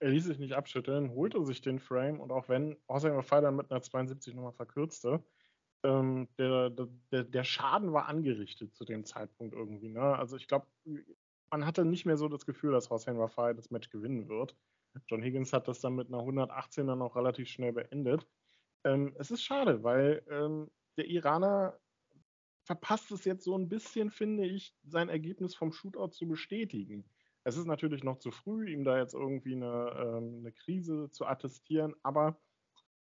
Er 0.00 0.10
ließ 0.10 0.24
sich 0.26 0.38
nicht 0.38 0.52
abschütteln, 0.52 1.10
holte 1.14 1.44
sich 1.44 1.60
den 1.60 1.80
Frame 1.80 2.20
und 2.20 2.30
auch 2.30 2.48
wenn 2.48 2.76
Hossein 2.88 3.16
Wafai 3.16 3.40
dann 3.40 3.56
mit 3.56 3.70
einer 3.70 3.82
72 3.82 4.34
nochmal 4.34 4.52
verkürzte, 4.52 5.22
ähm, 5.84 6.28
der, 6.38 6.70
der, 6.70 7.24
der 7.24 7.44
Schaden 7.44 7.92
war 7.92 8.06
angerichtet 8.06 8.74
zu 8.74 8.84
dem 8.84 9.04
Zeitpunkt 9.04 9.54
irgendwie. 9.54 9.88
Ne? 9.88 10.00
Also 10.00 10.36
ich 10.36 10.48
glaube, 10.48 10.66
man 11.50 11.66
hatte 11.66 11.84
nicht 11.84 12.06
mehr 12.06 12.16
so 12.16 12.28
das 12.28 12.46
Gefühl, 12.46 12.72
dass 12.72 12.90
Hossein 12.90 13.16
Rafai 13.16 13.54
das 13.54 13.70
Match 13.70 13.90
gewinnen 13.90 14.28
wird. 14.28 14.56
John 15.06 15.22
Higgins 15.22 15.52
hat 15.52 15.68
das 15.68 15.80
dann 15.80 15.94
mit 15.94 16.08
einer 16.08 16.18
118 16.18 16.86
dann 16.86 17.02
auch 17.02 17.16
relativ 17.16 17.48
schnell 17.48 17.72
beendet. 17.72 18.26
Ähm, 18.84 19.14
es 19.18 19.30
ist 19.30 19.42
schade, 19.42 19.82
weil 19.82 20.22
ähm, 20.30 20.70
der 20.96 21.06
Iraner 21.06 21.78
verpasst 22.64 23.10
es 23.12 23.24
jetzt 23.24 23.44
so 23.44 23.56
ein 23.56 23.68
bisschen, 23.68 24.10
finde 24.10 24.46
ich, 24.46 24.74
sein 24.84 25.08
Ergebnis 25.08 25.54
vom 25.54 25.72
Shootout 25.72 26.10
zu 26.10 26.26
bestätigen. 26.26 27.08
Es 27.44 27.56
ist 27.56 27.66
natürlich 27.66 28.04
noch 28.04 28.18
zu 28.18 28.30
früh, 28.30 28.70
ihm 28.70 28.84
da 28.84 28.98
jetzt 28.98 29.14
irgendwie 29.14 29.54
eine, 29.54 29.94
ähm, 29.96 30.40
eine 30.40 30.52
Krise 30.52 31.10
zu 31.10 31.24
attestieren, 31.24 31.94
aber 32.02 32.38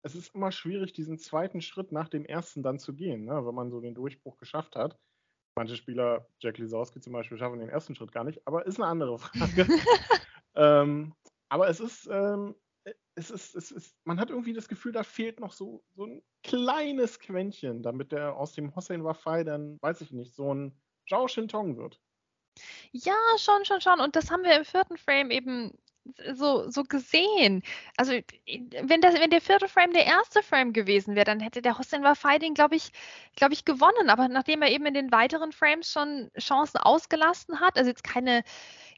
es 0.02 0.16
ist 0.16 0.34
immer 0.34 0.50
schwierig, 0.50 0.92
diesen 0.92 1.18
zweiten 1.18 1.60
Schritt 1.60 1.92
nach 1.92 2.08
dem 2.08 2.24
ersten 2.24 2.62
dann 2.62 2.80
zu 2.80 2.94
gehen, 2.94 3.24
ne, 3.24 3.46
wenn 3.46 3.54
man 3.54 3.70
so 3.70 3.80
den 3.80 3.94
Durchbruch 3.94 4.36
geschafft 4.36 4.74
hat. 4.74 4.98
Manche 5.54 5.76
Spieler, 5.76 6.26
Jack 6.38 6.58
Lisowski 6.58 7.00
zum 7.00 7.12
Beispiel, 7.12 7.38
schaffen 7.38 7.60
den 7.60 7.68
ersten 7.68 7.94
Schritt 7.94 8.12
gar 8.12 8.24
nicht, 8.24 8.46
aber 8.46 8.66
ist 8.66 8.78
eine 8.78 8.86
andere 8.88 9.18
Frage. 9.18 9.66
ähm, 10.54 11.14
aber 11.48 11.68
es 11.68 11.80
ist, 11.80 12.08
ähm, 12.10 12.54
es 13.14 13.30
ist, 13.30 13.54
es 13.54 13.70
ist, 13.70 13.94
man 14.04 14.18
hat 14.18 14.30
irgendwie 14.30 14.54
das 14.54 14.68
Gefühl, 14.68 14.92
da 14.92 15.02
fehlt 15.02 15.40
noch 15.40 15.52
so, 15.52 15.84
so 15.94 16.06
ein 16.06 16.22
kleines 16.42 17.18
Quäntchen, 17.18 17.82
damit 17.82 18.12
der 18.12 18.36
aus 18.36 18.54
dem 18.54 18.74
Hossein 18.74 19.04
Wafai 19.04 19.44
dann, 19.44 19.78
weiß 19.82 20.00
ich 20.00 20.12
nicht, 20.12 20.34
so 20.34 20.54
ein 20.54 20.74
Zhao 21.08 21.28
Shintong 21.28 21.76
wird. 21.76 22.00
Ja, 22.92 23.16
schon, 23.38 23.64
schon, 23.64 23.80
schon. 23.80 24.00
Und 24.00 24.16
das 24.16 24.30
haben 24.30 24.42
wir 24.42 24.56
im 24.56 24.64
vierten 24.64 24.96
Frame 24.96 25.30
eben 25.30 25.78
so, 26.32 26.68
so 26.68 26.82
gesehen. 26.84 27.62
Also, 27.96 28.12
wenn, 28.82 29.00
das, 29.00 29.14
wenn 29.14 29.30
der 29.30 29.40
vierte 29.40 29.68
Frame 29.68 29.92
der 29.92 30.06
erste 30.06 30.42
Frame 30.42 30.72
gewesen 30.72 31.14
wäre, 31.14 31.24
dann 31.24 31.40
hätte 31.40 31.62
der 31.62 31.78
Hossein 31.78 32.02
Fighting, 32.14 32.54
glaube 32.54 32.76
ich, 32.76 32.90
glaube 33.36 33.54
ich, 33.54 33.64
gewonnen. 33.64 34.10
Aber 34.10 34.28
nachdem 34.28 34.62
er 34.62 34.70
eben 34.70 34.86
in 34.86 34.94
den 34.94 35.12
weiteren 35.12 35.52
Frames 35.52 35.90
schon 35.90 36.30
Chancen 36.38 36.78
ausgelassen 36.78 37.60
hat, 37.60 37.76
also 37.78 37.90
jetzt 37.90 38.04
keine 38.04 38.42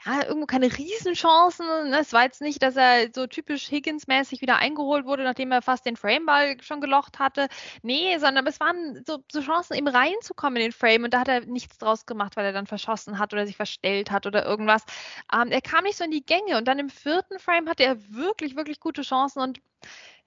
ja, 0.07 0.25
irgendwo 0.27 0.47
keine 0.47 0.67
Riesenchancen. 0.77 1.67
Ne? 1.91 1.99
Es 2.01 2.13
war 2.13 2.25
jetzt 2.25 2.41
nicht, 2.41 2.63
dass 2.63 2.77
er 2.77 3.09
so 3.15 3.27
typisch 3.27 3.69
Higgins-mäßig 3.71 4.41
wieder 4.43 4.57
eingeholt 4.57 5.07
wurde, 5.07 5.25
nachdem 5.25 5.53
er 5.53 5.63
fast 5.63 5.87
den 5.87 5.97
Frameball 5.97 6.61
schon 6.63 6.81
gelocht 6.81 7.19
hatte. 7.19 7.49
Nee, 7.83 8.19
sondern 8.19 8.47
es 8.47 8.61
waren 8.61 9.03
so, 9.07 9.19
so 9.33 9.41
Chancen, 9.41 9.75
eben 9.77 9.89
reinzukommen 9.89 10.57
in 10.57 10.71
den 10.71 10.73
Frame 10.73 11.05
und 11.05 11.15
da 11.15 11.21
hat 11.21 11.29
er 11.29 11.41
nichts 11.47 11.79
draus 11.79 12.07
gemacht, 12.07 12.37
weil 12.37 12.45
er 12.47 12.53
dann 12.53 12.67
verschossen 12.67 13.19
hat 13.19 13.33
oder 13.33 13.47
sich 13.47 13.57
verstellt 13.57 14.11
hat 14.11 14.27
oder 14.27 14.45
irgendwas. 14.45 14.85
Ähm, 15.33 15.51
er 15.51 15.63
kam 15.63 15.85
nicht 15.85 15.97
so 15.97 16.05
in 16.05 16.11
die 16.11 16.25
Gänge 16.25 16.59
und 16.59 16.67
dann 16.69 16.79
im 16.79 16.91
vierten 16.91 17.39
Frame 17.39 17.69
hatte 17.69 17.85
er 17.85 17.97
wirklich, 18.11 18.57
wirklich 18.57 18.81
gute 18.81 19.03
Chancen 19.03 19.41
und 19.41 19.61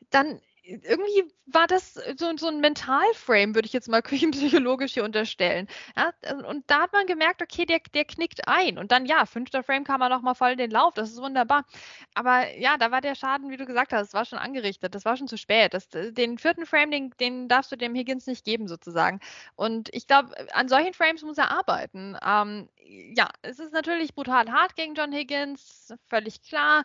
dann 0.09 0.41
irgendwie 0.67 1.23
war 1.45 1.65
das 1.65 1.93
so, 1.93 2.35
so 2.37 2.47
ein 2.47 2.59
Mentalframe, 2.59 3.55
würde 3.55 3.67
ich 3.67 3.73
jetzt 3.73 3.87
mal 3.87 4.01
küchenpsychologisch 4.03 4.93
hier 4.93 5.05
unterstellen. 5.05 5.67
Ja, 5.95 6.11
und 6.47 6.69
da 6.69 6.81
hat 6.81 6.93
man 6.93 7.07
gemerkt, 7.07 7.41
okay, 7.41 7.65
der, 7.65 7.79
der 7.93 8.05
knickt 8.05 8.47
ein. 8.47 8.77
Und 8.77 8.91
dann, 8.91 9.05
ja, 9.05 9.25
fünfter 9.25 9.63
Frame 9.63 9.85
kam 9.85 10.01
er 10.01 10.09
nochmal 10.09 10.35
voll 10.35 10.51
in 10.51 10.57
den 10.57 10.71
Lauf, 10.71 10.93
das 10.93 11.11
ist 11.11 11.21
wunderbar. 11.21 11.65
Aber 12.13 12.55
ja, 12.57 12.77
da 12.77 12.91
war 12.91 13.01
der 13.01 13.15
Schaden, 13.15 13.49
wie 13.49 13.57
du 13.57 13.65
gesagt 13.65 13.93
hast, 13.93 14.13
war 14.13 14.25
schon 14.25 14.39
angerichtet, 14.39 14.93
das 14.93 15.05
war 15.05 15.15
schon 15.15 15.27
zu 15.27 15.37
spät. 15.37 15.73
Das, 15.73 15.87
den 15.89 16.37
vierten 16.37 16.65
Frame, 16.65 16.91
den, 16.91 17.13
den 17.19 17.47
darfst 17.47 17.71
du 17.71 17.77
dem 17.77 17.95
Higgins 17.95 18.27
nicht 18.27 18.43
geben, 18.43 18.67
sozusagen. 18.67 19.19
Und 19.55 19.89
ich 19.93 20.07
glaube, 20.07 20.33
an 20.53 20.67
solchen 20.67 20.93
Frames 20.93 21.23
muss 21.23 21.37
er 21.37 21.51
arbeiten. 21.51 22.17
Ähm, 22.25 22.69
ja, 23.15 23.29
es 23.41 23.59
ist 23.59 23.73
natürlich 23.73 24.15
brutal 24.15 24.51
hart 24.51 24.75
gegen 24.75 24.95
John 24.95 25.11
Higgins, 25.11 25.93
völlig 26.07 26.41
klar. 26.41 26.83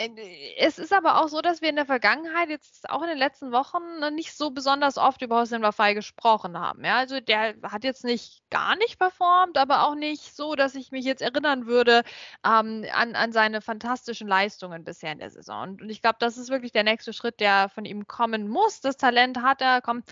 Äh, 0.00 0.54
es 0.58 0.78
ist 0.78 0.92
aber 0.92 1.20
auch 1.20 1.28
so, 1.28 1.42
dass 1.42 1.60
wir 1.60 1.68
in 1.68 1.76
der 1.76 1.86
Vergangenheit, 1.86 2.48
jetzt 2.48 2.88
auch 2.88 3.02
in 3.02 3.08
den 3.08 3.18
letzten 3.18 3.52
Wochen, 3.52 3.82
ne, 4.00 4.10
nicht 4.10 4.34
so 4.34 4.50
besonders 4.50 4.96
oft 4.98 5.20
über 5.22 5.40
Hossein 5.40 5.62
Wafai 5.62 5.94
gesprochen 5.94 6.58
haben. 6.58 6.84
Ja, 6.84 6.96
also 6.96 7.20
der 7.20 7.54
hat 7.62 7.84
jetzt 7.84 8.04
nicht 8.04 8.42
gar 8.50 8.76
nicht 8.76 8.98
performt, 8.98 9.58
aber 9.58 9.86
auch 9.86 9.94
nicht 9.94 10.34
so, 10.34 10.54
dass 10.54 10.74
ich 10.74 10.90
mich 10.90 11.04
jetzt 11.04 11.22
erinnern 11.22 11.66
würde 11.66 12.02
ähm, 12.44 12.86
an, 12.92 13.14
an 13.14 13.32
seine 13.32 13.60
fantastischen 13.60 14.26
Leistungen 14.28 14.84
bisher 14.84 15.12
in 15.12 15.18
der 15.18 15.30
Saison. 15.30 15.70
Und, 15.70 15.82
und 15.82 15.90
ich 15.90 16.00
glaube, 16.02 16.16
das 16.18 16.38
ist 16.38 16.48
wirklich 16.50 16.72
der 16.72 16.84
nächste 16.84 17.12
Schritt, 17.12 17.40
der 17.40 17.68
von 17.68 17.84
ihm 17.84 18.06
kommen 18.06 18.48
muss. 18.48 18.80
Das 18.80 18.96
Talent 18.96 19.42
hat 19.42 19.60
er, 19.60 19.82
kommt 19.82 20.06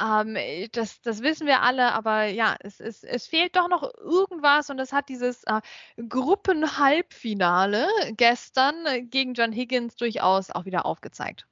ähm, 0.00 0.36
äh, 0.36 0.68
das, 0.68 1.00
das 1.02 1.22
wissen 1.22 1.46
wir 1.46 1.62
alle, 1.62 1.92
aber 1.92 2.24
ja, 2.24 2.56
es, 2.60 2.80
es, 2.80 3.04
es 3.04 3.26
fehlt 3.26 3.56
doch 3.56 3.68
noch 3.68 3.82
irgendwas 3.98 4.70
und 4.70 4.76
das 4.76 4.92
hat 4.92 5.08
dieses 5.08 5.44
äh, 5.44 5.60
Gruppenhalbfinale 6.08 7.86
gestern 8.16 9.08
gegen 9.10 9.34
John 9.34 9.52
Higgins 9.52 9.96
durchaus 9.96 10.50
auch 10.50 10.64
wieder 10.64 10.86
aufgezeigt. 10.86 11.46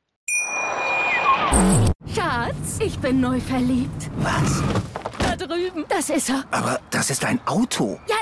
Schatz, 2.14 2.80
ich 2.80 2.99
bin 2.99 3.20
neu 3.20 3.40
verliebt. 3.40 4.11
Was? 4.16 4.62
Drüben. 5.46 5.84
Das 5.88 6.11
ist 6.11 6.30
er. 6.30 6.44
Aber 6.50 6.80
das 6.90 7.11
ist 7.11 7.25
ein 7.25 7.40
Auto. 7.46 7.99
Ja, 8.08 8.16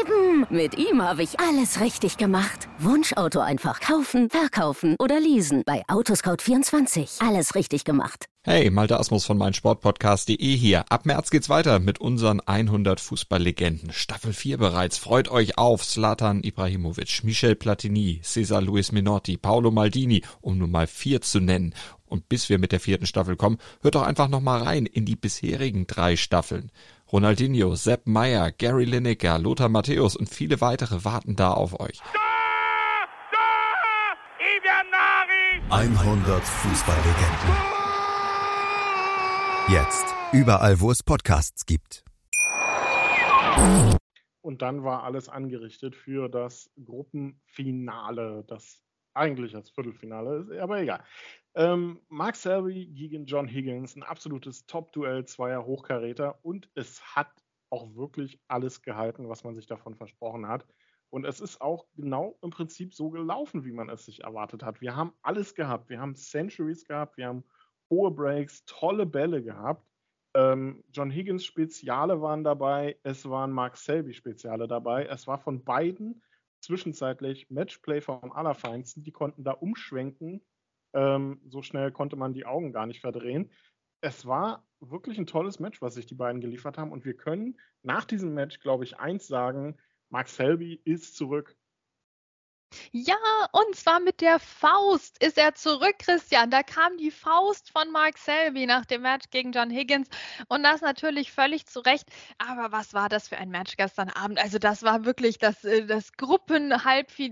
eben. 0.00 0.46
Mit 0.50 0.76
ihm 0.76 1.02
habe 1.02 1.22
ich 1.22 1.40
alles 1.40 1.80
richtig 1.80 2.16
gemacht. 2.16 2.68
Wunschauto 2.78 3.40
einfach 3.40 3.80
kaufen, 3.80 4.30
verkaufen 4.30 4.96
oder 4.98 5.20
leasen. 5.20 5.62
Bei 5.64 5.82
Autoscout24. 5.86 7.26
Alles 7.26 7.54
richtig 7.54 7.84
gemacht. 7.84 8.26
Hey, 8.46 8.68
Malte 8.68 9.00
Asmus 9.00 9.24
von 9.24 9.38
meinsportpodcast.de 9.38 10.36
hier. 10.36 10.84
Ab 10.90 11.06
März 11.06 11.30
geht's 11.30 11.48
weiter 11.48 11.78
mit 11.78 11.98
unseren 11.98 12.40
100 12.40 13.00
Fußballlegenden. 13.00 13.90
Staffel 13.90 14.34
4 14.34 14.58
bereits. 14.58 14.98
Freut 14.98 15.30
euch 15.30 15.56
auf 15.56 15.82
Zlatan 15.86 16.42
Ibrahimovic, 16.44 17.24
Michel 17.24 17.54
Platini, 17.54 18.20
Cesar 18.22 18.60
Luis 18.60 18.92
Minotti, 18.92 19.38
Paolo 19.38 19.70
Maldini, 19.70 20.22
um 20.42 20.58
nur 20.58 20.68
mal 20.68 20.86
vier 20.86 21.22
zu 21.22 21.40
nennen. 21.40 21.74
Und 22.14 22.28
bis 22.28 22.48
wir 22.48 22.60
mit 22.60 22.70
der 22.70 22.78
vierten 22.78 23.06
Staffel 23.06 23.34
kommen, 23.34 23.58
hört 23.82 23.96
doch 23.96 24.04
einfach 24.04 24.28
noch 24.28 24.40
mal 24.40 24.62
rein 24.62 24.86
in 24.86 25.04
die 25.04 25.16
bisherigen 25.16 25.88
drei 25.88 26.14
Staffeln. 26.14 26.70
Ronaldinho, 27.10 27.74
Sepp 27.74 28.06
Meyer, 28.06 28.52
Gary 28.52 28.84
Lineker, 28.84 29.36
Lothar 29.40 29.68
Matthäus 29.68 30.14
und 30.14 30.28
viele 30.28 30.60
weitere 30.60 31.04
warten 31.04 31.34
da 31.34 31.50
auf 31.50 31.80
euch. 31.80 32.00
100 35.70 36.44
Fußballlegenden. 36.44 37.56
Jetzt. 39.68 40.06
Überall, 40.32 40.78
wo 40.78 40.92
es 40.92 41.02
Podcasts 41.02 41.66
gibt. 41.66 42.04
Und 44.40 44.62
dann 44.62 44.84
war 44.84 45.02
alles 45.02 45.28
angerichtet 45.28 45.96
für 45.96 46.28
das 46.28 46.70
Gruppenfinale, 46.84 48.44
das 48.46 48.84
eigentlich 49.14 49.54
als 49.54 49.70
Viertelfinale 49.70 50.38
ist, 50.38 50.60
aber 50.60 50.80
egal. 50.80 51.02
Ähm, 51.56 52.00
Mark 52.08 52.36
Selby 52.36 52.86
gegen 52.86 53.26
John 53.26 53.46
Higgins, 53.46 53.94
ein 53.94 54.02
absolutes 54.02 54.66
Top-Duell 54.66 55.24
zweier 55.24 55.64
Hochkaräter 55.64 56.38
und 56.42 56.68
es 56.74 57.00
hat 57.14 57.30
auch 57.70 57.94
wirklich 57.94 58.40
alles 58.48 58.82
gehalten, 58.82 59.28
was 59.28 59.44
man 59.44 59.54
sich 59.54 59.66
davon 59.66 59.94
versprochen 59.94 60.48
hat. 60.48 60.66
Und 61.10 61.24
es 61.24 61.40
ist 61.40 61.60
auch 61.60 61.86
genau 61.94 62.36
im 62.42 62.50
Prinzip 62.50 62.92
so 62.92 63.10
gelaufen, 63.10 63.64
wie 63.64 63.72
man 63.72 63.88
es 63.88 64.04
sich 64.04 64.24
erwartet 64.24 64.64
hat. 64.64 64.80
Wir 64.80 64.96
haben 64.96 65.12
alles 65.22 65.54
gehabt. 65.54 65.88
Wir 65.88 66.00
haben 66.00 66.16
Centuries 66.16 66.84
gehabt, 66.84 67.16
wir 67.16 67.28
haben 67.28 67.44
hohe 67.88 68.10
Breaks, 68.10 68.64
tolle 68.64 69.06
Bälle 69.06 69.42
gehabt. 69.42 69.86
Ähm, 70.34 70.82
John 70.92 71.12
Higgins 71.12 71.44
Speziale 71.44 72.20
waren 72.20 72.42
dabei, 72.42 72.98
es 73.04 73.28
waren 73.28 73.52
Mark 73.52 73.76
Selby 73.76 74.12
Speziale 74.12 74.66
dabei. 74.66 75.06
Es 75.06 75.28
war 75.28 75.38
von 75.38 75.62
beiden 75.62 76.20
zwischenzeitlich 76.60 77.48
Matchplay 77.50 78.00
vom 78.00 78.32
Allerfeinsten. 78.32 79.04
Die 79.04 79.12
konnten 79.12 79.44
da 79.44 79.52
umschwenken. 79.52 80.42
Ähm, 80.94 81.40
so 81.48 81.62
schnell 81.62 81.92
konnte 81.92 82.16
man 82.16 82.32
die 82.32 82.46
Augen 82.46 82.72
gar 82.72 82.86
nicht 82.86 83.00
verdrehen. 83.00 83.50
Es 84.00 84.26
war 84.26 84.66
wirklich 84.80 85.18
ein 85.18 85.26
tolles 85.26 85.58
Match, 85.60 85.82
was 85.82 85.94
sich 85.94 86.06
die 86.06 86.14
beiden 86.14 86.40
geliefert 86.40 86.78
haben. 86.78 86.92
Und 86.92 87.04
wir 87.04 87.16
können 87.16 87.58
nach 87.82 88.04
diesem 88.04 88.34
Match, 88.34 88.60
glaube 88.60 88.84
ich, 88.84 88.98
eins 88.98 89.26
sagen: 89.26 89.76
Mark 90.08 90.28
Selby 90.28 90.80
ist 90.84 91.16
zurück. 91.16 91.56
Ja, 92.92 93.16
und 93.52 93.76
zwar 93.76 94.00
mit 94.00 94.20
der 94.20 94.38
Faust 94.38 95.22
ist 95.22 95.38
er 95.38 95.54
zurück, 95.54 95.96
Christian. 95.98 96.50
Da 96.50 96.62
kam 96.62 96.96
die 96.96 97.10
Faust 97.10 97.70
von 97.70 97.90
Mark 97.90 98.18
Selby 98.18 98.66
nach 98.66 98.84
dem 98.84 99.02
Match 99.02 99.30
gegen 99.30 99.52
John 99.52 99.70
Higgins 99.70 100.08
und 100.48 100.62
das 100.62 100.80
natürlich 100.80 101.32
völlig 101.32 101.66
zu 101.66 101.80
Recht. 101.80 102.08
Aber 102.38 102.72
was 102.72 102.94
war 102.94 103.08
das 103.08 103.28
für 103.28 103.36
ein 103.38 103.50
Match 103.50 103.76
gestern 103.76 104.10
Abend? 104.10 104.38
Also 104.38 104.58
das 104.58 104.82
war 104.82 105.04
wirklich 105.04 105.38
das, 105.38 105.64
äh, 105.64 105.86
das 105.86 106.04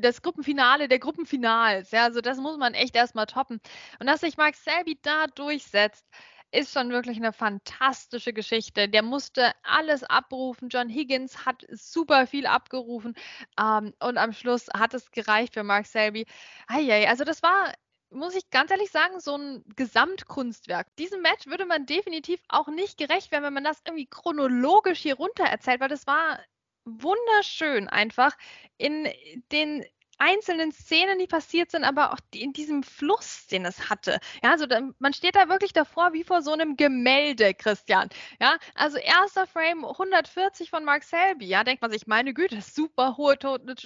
das 0.01 0.23
Gruppenfinale 0.23 0.89
der 0.89 0.99
Gruppenfinals. 0.99 1.91
Ja, 1.91 2.05
also 2.05 2.21
das 2.21 2.39
muss 2.39 2.57
man 2.59 2.75
echt 2.75 2.97
erstmal 2.97 3.27
toppen. 3.27 3.61
Und 3.99 4.07
dass 4.07 4.21
sich 4.21 4.37
Mark 4.37 4.55
Selby 4.57 4.99
da 5.03 5.27
durchsetzt, 5.27 6.07
ist 6.53 6.73
schon 6.73 6.91
wirklich 6.91 7.17
eine 7.17 7.33
fantastische 7.33 8.33
Geschichte. 8.33 8.89
Der 8.89 9.03
musste 9.03 9.53
alles 9.63 10.05
abrufen. 10.05 10.69
John 10.69 10.89
Higgins 10.89 11.45
hat 11.47 11.67
super 11.71 12.27
viel 12.27 12.47
abgerufen 12.47 13.15
ähm, 13.59 13.93
und 14.01 14.19
am 14.19 14.33
Schluss 14.33 14.69
hat 14.75 14.95
es 14.95 15.11
gereicht 15.11 15.55
für 15.55 15.65
Mark 15.65 15.87
Selby. 15.87 16.27
Eieiei, 16.69 17.09
also 17.09 17.25
das 17.25 17.43
war 17.43 17.73
muss 18.15 18.35
ich 18.35 18.51
ganz 18.51 18.71
ehrlich 18.71 18.91
sagen, 18.91 19.21
so 19.21 19.37
ein 19.37 19.65
Gesamtkunstwerk. 19.75 20.95
Diesem 20.97 21.23
Match 21.23 21.47
würde 21.47 21.65
man 21.65 21.87
definitiv 21.87 22.41
auch 22.49 22.69
nicht 22.69 22.99
gerecht 22.99 23.33
werden, 23.33 23.45
wenn 23.45 23.55
man 23.55 23.65
das 23.65 23.81
irgendwie 23.87 24.07
chronologisch 24.07 24.99
hier 24.99 25.17
runter 25.17 25.45
erzählt, 25.45 25.81
weil 25.81 25.89
das 25.89 26.07
war 26.07 26.39
wunderschön 26.85 27.89
einfach 27.89 28.37
in 28.77 29.09
den 29.51 29.85
einzelnen 30.23 30.71
Szenen, 30.71 31.19
die 31.19 31.27
passiert 31.27 31.73
sind, 31.73 31.83
aber 31.83 32.13
auch 32.13 32.19
in 32.33 32.53
diesem 32.53 32.85
Fluss, 32.85 33.49
den 33.49 33.65
es 33.65 33.91
hatte. 33.91 34.21
Ja, 34.43 34.53
also 34.53 34.67
man 35.01 35.13
steht 35.13 35.35
da 35.35 35.49
wirklich 35.49 35.73
davor 35.73 36.13
wie 36.13 36.23
vor 36.23 36.43
so 36.43 36.53
einem 36.53 36.77
Gemälde, 36.77 37.55
Christian. 37.55 38.09
Ja, 38.41 38.57
also 38.77 38.99
erster 38.99 39.49
Frame 39.49 39.85
140 39.85 40.71
von 40.71 40.85
Mark 40.85 41.03
Selby. 41.03 41.47
Ja, 41.47 41.65
denkt 41.65 41.83
man 41.83 41.91
sich, 41.91 42.07
meine 42.07 42.33
Güte, 42.35 42.61
super 42.63 43.17
hohe, 43.17 43.37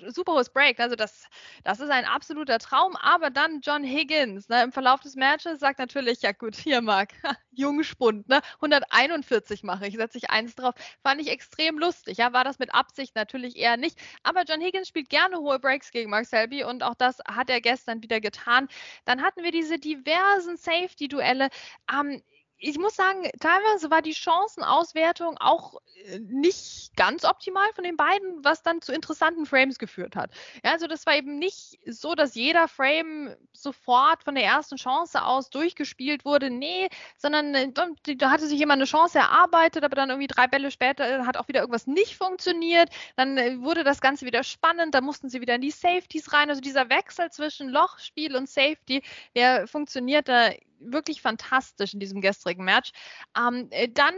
super 0.09 0.33
hohes 0.33 0.51
Break. 0.51 0.79
Also 0.79 0.95
das, 0.95 1.25
das 1.65 1.81
ist 1.81 1.89
ein 1.91 2.05
absoluter 2.05 2.59
Traum. 2.59 2.97
Aber 2.97 3.31
dann 3.31 3.61
John 3.63 3.83
Higgins 3.83 4.51
ne, 4.51 4.63
im 4.63 4.73
Verlauf 4.73 5.01
des 5.01 5.17
Matches 5.17 5.61
sagt 5.61 5.79
natürlich, 5.79 6.21
ja 6.21 6.33
gut, 6.33 6.55
hier 6.55 6.83
Mark, 6.83 7.15
Jungspund, 7.53 8.29
ne, 8.29 8.43
141 8.57 9.63
mache 9.63 9.87
ich, 9.87 9.97
setze 9.97 10.19
ich 10.19 10.29
eins 10.29 10.55
drauf. 10.55 10.75
Fand 11.03 11.19
ich 11.19 11.31
extrem 11.31 11.79
lustig. 11.79 12.19
Ja, 12.19 12.35
war 12.35 12.45
das 12.45 12.59
mit 12.59 12.75
Absicht 12.75 13.15
natürlich 13.15 13.57
eher 13.57 13.79
nicht. 13.79 13.99
Aber 14.23 14.43
John 14.47 14.61
Higgins 14.61 14.89
spielt 14.89 15.09
gerne 15.09 15.39
hohe 15.39 15.59
Breaks 15.59 15.91
gegen 15.91 16.11
Mark 16.11 16.26
Selby 16.27 16.65
und 16.65 16.83
auch 16.83 16.95
das 16.95 17.19
hat 17.27 17.51
er 17.51 17.61
gestern 17.61 18.03
wieder 18.03 18.21
getan. 18.21 18.69
Dann 19.05 19.23
hatten 19.23 19.43
wir 19.43 19.53
diese 19.53 19.79
diversen 19.79 20.57
Safety-Duelle. 20.57 21.49
Ähm, 21.93 22.23
ich 22.59 22.79
muss 22.79 22.97
sagen, 22.97 23.29
teilweise 23.41 23.91
war 23.91 24.01
die 24.01 24.15
Chancenauswertung 24.15 25.37
auch 25.39 25.75
äh, 26.07 26.19
nicht 26.21 26.97
ganz 26.97 27.25
optimal 27.25 27.69
von 27.75 27.85
den 27.85 27.97
beiden, 27.97 28.45
was 28.45 28.63
dann 28.63 28.81
zu 28.81 28.93
interessanten 28.93 29.45
Frames 29.45 29.79
geführt 29.79 30.17
hat. 30.17 30.31
Ja, 30.65 30.73
also 30.73 30.87
das 30.87 31.05
war 31.05 31.17
eben 31.17 31.39
nicht 31.39 31.79
so, 31.87 32.15
dass 32.15 32.35
jeder 32.35 32.67
Frame 32.69 33.37
sofort 33.53 34.25
von 34.25 34.35
der 34.35 34.45
ersten 34.45 34.77
Chance 34.77 35.23
aus 35.23 35.51
durchgespielt 35.51 36.25
wurde. 36.25 36.49
Nee, 36.51 36.89
sondern 37.19 37.55
äh, 37.55 37.73
da 38.17 38.31
hatte 38.31 38.47
sich 38.47 38.59
jemand 38.59 38.81
eine 38.81 38.89
Chance 38.89 39.19
erarbeitet, 39.19 39.85
aber 39.85 39.95
dann 39.95 40.09
irgendwie 40.09 40.29
drei 40.29 40.47
Bälle 40.47 40.71
später 40.71 41.21
äh, 41.21 41.23
hat 41.25 41.37
auch 41.37 41.49
wieder 41.49 41.61
irgendwas 41.61 41.87
nicht 41.87 42.17
funktioniert. 42.17 42.89
Dann 43.17 43.37
wurde 43.63 43.85
das 43.85 44.01
Ganze 44.01 44.25
wieder 44.25 44.43
spannend, 44.43 44.95
da 44.95 45.03
mussten 45.03 45.29
sie 45.29 45.43
wieder 45.43 45.57
in 45.57 45.61
die 45.61 45.71
Safeties 45.71 46.33
rein. 46.33 46.49
Also 46.49 46.63
dieser 46.63 46.89
Wechsel 46.89 47.31
zwischen 47.31 47.69
Lochspiel 47.69 48.35
und 48.35 48.49
Safety, 48.49 49.03
der 49.35 49.67
funktionierte 49.67 50.57
wirklich 50.81 51.23
fantastisch 51.23 51.95
in 51.95 52.01
diesem 52.01 52.21
gestrigen 52.21 52.65
Match. 52.65 52.93
Ähm, 53.37 53.69
äh, 53.71 53.89
dann 53.89 54.15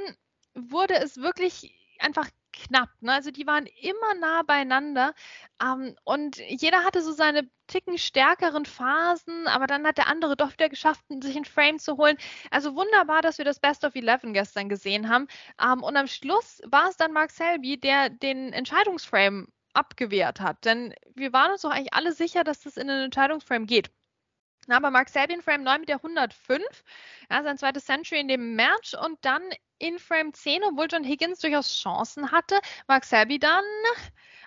wurde 0.54 0.94
es 0.94 1.18
wirklich 1.18 1.74
einfach 2.00 2.28
knapp. 2.52 2.90
Ne? 3.00 3.12
Also 3.12 3.30
die 3.30 3.46
waren 3.46 3.66
immer 3.66 4.14
nah 4.20 4.42
beieinander 4.42 5.14
ähm, 5.62 5.94
und 6.04 6.38
jeder 6.38 6.84
hatte 6.84 7.02
so 7.02 7.12
seine 7.12 7.48
Ticken 7.66 7.98
stärkeren 7.98 8.64
Phasen, 8.64 9.46
aber 9.46 9.66
dann 9.66 9.86
hat 9.86 9.98
der 9.98 10.08
andere 10.08 10.36
doch 10.36 10.52
wieder 10.52 10.68
geschafft, 10.68 11.04
sich 11.20 11.36
einen 11.36 11.44
Frame 11.44 11.78
zu 11.78 11.96
holen. 11.96 12.16
Also 12.50 12.74
wunderbar, 12.74 13.22
dass 13.22 13.38
wir 13.38 13.44
das 13.44 13.60
Best 13.60 13.84
of 13.84 13.94
Eleven 13.94 14.32
gestern 14.32 14.68
gesehen 14.68 15.08
haben. 15.08 15.28
Ähm, 15.62 15.82
und 15.82 15.96
am 15.96 16.06
Schluss 16.06 16.60
war 16.66 16.88
es 16.88 16.96
dann 16.96 17.12
Mark 17.12 17.30
Selby, 17.30 17.78
der 17.78 18.10
den 18.10 18.52
Entscheidungsframe 18.52 19.48
abgewehrt 19.74 20.40
hat. 20.40 20.64
Denn 20.64 20.94
wir 21.14 21.32
waren 21.32 21.52
uns 21.52 21.62
doch 21.62 21.70
eigentlich 21.70 21.94
alle 21.94 22.12
sicher, 22.12 22.44
dass 22.44 22.60
das 22.60 22.76
in 22.76 22.88
den 22.88 23.00
Entscheidungsframe 23.02 23.66
geht. 23.66 23.90
Aber 24.72 24.90
Mark 24.90 25.08
Selby 25.08 25.34
in 25.34 25.42
Frame 25.42 25.62
9 25.62 25.80
mit 25.80 25.88
der 25.88 25.96
105, 25.96 26.62
ja, 27.30 27.42
sein 27.42 27.58
zweites 27.58 27.84
Century 27.84 28.20
in 28.20 28.28
dem 28.28 28.54
Match 28.54 28.94
und 28.94 29.18
dann 29.22 29.42
in 29.78 29.98
Frame 29.98 30.32
10, 30.32 30.64
obwohl 30.64 30.88
John 30.90 31.04
Higgins 31.04 31.40
durchaus 31.40 31.74
Chancen 31.74 32.32
hatte, 32.32 32.60
Mark 32.86 33.04
Selby 33.04 33.38
dann 33.38 33.64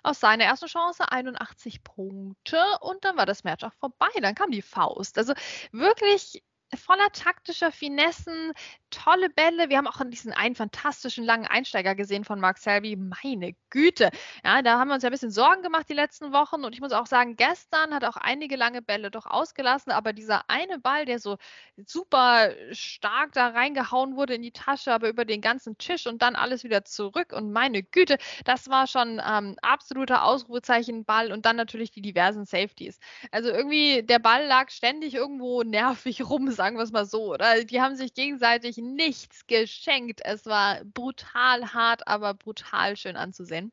aus 0.03 0.19
seiner 0.19 0.45
ersten 0.45 0.67
Chance 0.67 1.11
81 1.11 1.83
Punkte 1.83 2.63
und 2.81 3.05
dann 3.05 3.17
war 3.17 3.25
das 3.25 3.43
Match 3.43 3.63
auch 3.63 3.73
vorbei. 3.73 4.09
Dann 4.21 4.35
kam 4.35 4.51
die 4.51 4.61
Faust. 4.61 5.17
Also 5.17 5.33
wirklich 5.71 6.43
voller 6.77 7.11
taktischer 7.11 7.71
Finessen, 7.71 8.53
tolle 8.89 9.29
Bälle. 9.29 9.69
Wir 9.69 9.77
haben 9.77 9.87
auch 9.87 10.01
diesen 10.05 10.33
einen 10.33 10.55
fantastischen 10.55 11.23
langen 11.23 11.47
Einsteiger 11.47 11.95
gesehen 11.95 12.23
von 12.23 12.39
Mark 12.39 12.57
Selby. 12.57 12.95
Meine 12.95 13.53
Güte. 13.69 14.09
Ja, 14.43 14.61
da 14.61 14.79
haben 14.79 14.89
wir 14.89 14.95
uns 14.95 15.03
ja 15.03 15.09
ein 15.09 15.13
bisschen 15.13 15.31
Sorgen 15.31 15.63
gemacht 15.63 15.87
die 15.89 15.93
letzten 15.93 16.33
Wochen. 16.33 16.63
Und 16.63 16.73
ich 16.73 16.81
muss 16.81 16.91
auch 16.91 17.07
sagen, 17.07 17.35
gestern 17.35 17.93
hat 17.93 18.03
auch 18.03 18.17
einige 18.17 18.55
lange 18.55 18.81
Bälle 18.81 19.11
doch 19.11 19.25
ausgelassen. 19.25 19.91
Aber 19.91 20.13
dieser 20.13 20.49
eine 20.49 20.79
Ball, 20.79 21.05
der 21.05 21.19
so 21.19 21.37
super 21.85 22.51
stark 22.71 23.33
da 23.33 23.47
reingehauen 23.47 24.15
wurde 24.15 24.35
in 24.35 24.41
die 24.41 24.51
Tasche, 24.51 24.93
aber 24.93 25.09
über 25.09 25.25
den 25.25 25.41
ganzen 25.41 25.77
Tisch 25.77 26.07
und 26.07 26.21
dann 26.21 26.35
alles 26.35 26.63
wieder 26.63 26.85
zurück. 26.85 27.33
Und 27.33 27.51
meine 27.51 27.83
Güte, 27.83 28.17
das 28.45 28.69
war 28.69 28.87
schon 28.87 29.21
ähm, 29.25 29.55
absoluter 29.61 30.23
Ausrufezeichen-Ball. 30.23 31.31
Und 31.31 31.45
dann 31.45 31.55
natürlich 31.55 31.91
die 31.91 32.01
diversen 32.01 32.45
Safeties. 32.45 32.99
Also 33.31 33.49
irgendwie, 33.49 34.03
der 34.03 34.19
Ball 34.19 34.45
lag 34.45 34.69
ständig 34.69 35.15
irgendwo 35.15 35.63
nervig 35.63 36.29
rum, 36.29 36.51
sagen 36.61 36.77
wir 36.77 36.83
es 36.83 36.91
mal 36.91 37.07
so. 37.07 37.33
Oder? 37.33 37.63
Die 37.63 37.81
haben 37.81 37.95
sich 37.95 38.13
gegenseitig 38.13 38.77
nichts 38.77 39.47
geschenkt. 39.47 40.21
Es 40.23 40.45
war 40.45 40.85
brutal 40.85 41.73
hart, 41.73 42.07
aber 42.07 42.35
brutal 42.35 42.95
schön 42.95 43.15
anzusehen. 43.15 43.71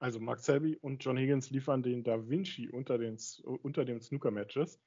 Also 0.00 0.18
Mark 0.18 0.40
Selby 0.40 0.76
und 0.80 1.04
John 1.04 1.16
Higgins 1.16 1.50
liefern 1.50 1.84
den 1.84 2.02
Da 2.02 2.28
Vinci 2.28 2.68
unter 2.68 2.98
den, 2.98 3.16
unter 3.44 3.84
den 3.84 4.00
Snooker-Matches. 4.00 4.80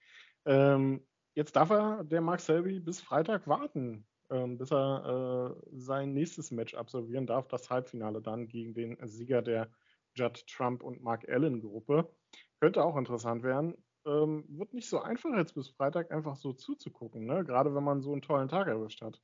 Ähm, 0.46 1.02
jetzt 1.34 1.56
darf 1.56 1.70
er, 1.70 2.04
der 2.04 2.20
Mark 2.20 2.42
Selby, 2.42 2.82
bis 2.82 3.00
Freitag 3.00 3.48
warten, 3.48 4.06
ähm, 4.30 4.58
bis 4.58 4.74
er 4.74 5.56
äh, 5.56 5.78
sein 5.78 6.12
nächstes 6.12 6.52
Match 6.52 6.74
absolvieren 6.74 7.26
darf, 7.26 7.48
das 7.48 7.70
Halbfinale 7.70 8.22
dann 8.22 8.50
gegen 8.50 8.74
den 8.74 8.98
Sieger 9.08 9.42
der 9.42 9.72
Judd 10.14 10.46
Trump 10.48 10.84
und 10.84 11.02
Mark 11.02 11.30
Allen 11.30 11.62
Gruppe. 11.62 12.14
Könnte 12.60 12.84
auch 12.84 12.98
interessant 12.98 13.44
werden 13.44 13.76
ähm, 14.06 14.46
wird 14.50 14.74
nicht 14.74 14.90
so 14.90 15.02
einfach 15.02 15.32
jetzt 15.36 15.54
bis 15.56 15.70
Freitag 15.70 16.12
einfach 16.12 16.36
so 16.36 16.54
zuzugucken, 16.54 17.26
ne? 17.26 17.44
gerade 17.46 17.74
wenn 17.76 17.84
man 17.84 18.02
so 18.02 18.12
einen 18.14 18.22
tollen 18.22 18.48
Tag 18.50 18.68
erwischt 18.68 19.02
hat. 19.02 19.22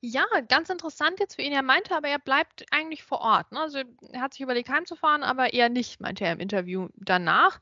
Ja, 0.00 0.24
ganz 0.48 0.70
interessant 0.70 1.18
jetzt 1.18 1.34
für 1.34 1.42
ihn. 1.42 1.52
Er 1.52 1.62
meinte 1.62 1.96
aber, 1.96 2.08
er 2.08 2.20
bleibt 2.20 2.64
eigentlich 2.70 3.02
vor 3.02 3.20
Ort. 3.20 3.50
Ne? 3.50 3.60
Also 3.60 3.78
er 4.12 4.20
hat 4.20 4.32
sich 4.32 4.42
überlegt, 4.42 4.68
heimzufahren, 4.68 5.24
aber 5.24 5.52
eher 5.52 5.68
nicht, 5.68 6.00
meinte 6.00 6.24
er 6.24 6.32
im 6.32 6.40
Interview 6.40 6.88
danach. 6.94 7.60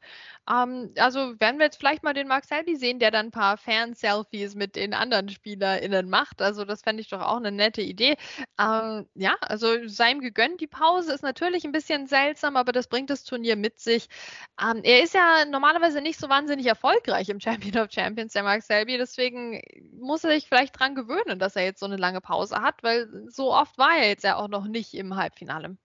Ähm, 0.48 0.92
also 0.98 1.38
werden 1.40 1.58
wir 1.58 1.64
jetzt 1.64 1.78
vielleicht 1.78 2.02
mal 2.02 2.12
den 2.12 2.28
Mark 2.28 2.44
Selby 2.44 2.76
sehen, 2.76 2.98
der 2.98 3.10
dann 3.10 3.26
ein 3.26 3.30
paar 3.30 3.56
Fan-Selfies 3.56 4.54
mit 4.54 4.76
den 4.76 4.92
anderen 4.92 5.30
SpielerInnen 5.30 6.10
macht. 6.10 6.42
Also 6.42 6.64
das 6.66 6.82
fände 6.82 7.00
ich 7.00 7.08
doch 7.08 7.22
auch 7.22 7.38
eine 7.38 7.52
nette 7.52 7.80
Idee. 7.82 8.16
Ähm, 8.60 9.06
ja, 9.14 9.34
also 9.40 9.88
sei 9.88 10.10
ihm 10.10 10.20
gegönnt. 10.20 10.60
Die 10.60 10.66
Pause 10.66 11.14
ist 11.14 11.22
natürlich 11.22 11.64
ein 11.64 11.72
bisschen 11.72 12.06
seltsam, 12.06 12.56
aber 12.56 12.72
das 12.72 12.88
bringt 12.88 13.08
das 13.10 13.24
Turnier 13.24 13.56
mit 13.56 13.80
sich. 13.80 14.08
Ähm, 14.62 14.80
er 14.84 15.02
ist 15.02 15.14
ja 15.14 15.44
normalerweise 15.46 16.00
nicht 16.02 16.18
so 16.20 16.28
wahnsinnig 16.28 16.66
erfolgreich 16.66 17.28
im 17.30 17.40
Champion 17.40 17.82
of 17.82 17.90
Champions, 17.90 18.34
der 18.34 18.42
Mark 18.42 18.62
Selby. 18.62 18.98
Deswegen 18.98 19.62
muss 19.98 20.24
er 20.24 20.32
sich 20.32 20.46
vielleicht 20.46 20.78
dran 20.78 20.94
gewöhnen, 20.94 21.38
dass 21.38 21.56
er 21.56 21.64
jetzt 21.64 21.80
so 21.80 21.86
eine 21.86 21.95
lange 21.96 22.20
Pause 22.20 22.60
hat, 22.60 22.82
weil 22.82 23.28
so 23.28 23.52
oft 23.52 23.78
war 23.78 23.96
er 23.98 24.08
jetzt 24.08 24.24
ja 24.24 24.36
auch 24.36 24.48
noch 24.48 24.66
nicht 24.66 24.94
im 24.94 25.16
Halbfinale. 25.16 25.76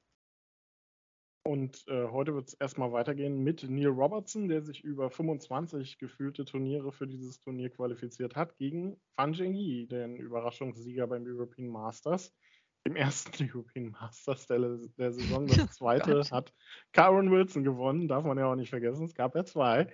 Und 1.43 1.87
äh, 1.87 2.07
heute 2.07 2.35
wird 2.35 2.49
es 2.49 2.53
erstmal 2.53 2.91
weitergehen 2.91 3.43
mit 3.43 3.67
Neil 3.67 3.87
Robertson, 3.87 4.47
der 4.47 4.61
sich 4.61 4.83
über 4.83 5.09
25 5.09 5.97
gefühlte 5.97 6.45
Turniere 6.45 6.91
für 6.91 7.07
dieses 7.07 7.39
Turnier 7.39 7.71
qualifiziert 7.71 8.35
hat, 8.35 8.57
gegen 8.57 9.01
Fan 9.15 9.33
Zhengyi, 9.33 9.87
den 9.87 10.17
Überraschungssieger 10.17 11.07
beim 11.07 11.25
European 11.25 11.67
Masters. 11.67 12.31
Im 12.83 12.95
ersten 12.95 13.49
European 13.53 13.89
Masters 13.89 14.45
der, 14.45 14.59
der 14.97 15.13
Saison. 15.13 15.47
Das 15.47 15.77
zweite 15.77 16.21
hat 16.29 16.53
Karen 16.91 17.31
Wilson 17.31 17.63
gewonnen, 17.63 18.07
darf 18.07 18.23
man 18.23 18.37
ja 18.37 18.45
auch 18.45 18.55
nicht 18.55 18.69
vergessen. 18.69 19.05
Es 19.05 19.15
gab 19.15 19.35
ja 19.35 19.43
zwei. 19.43 19.91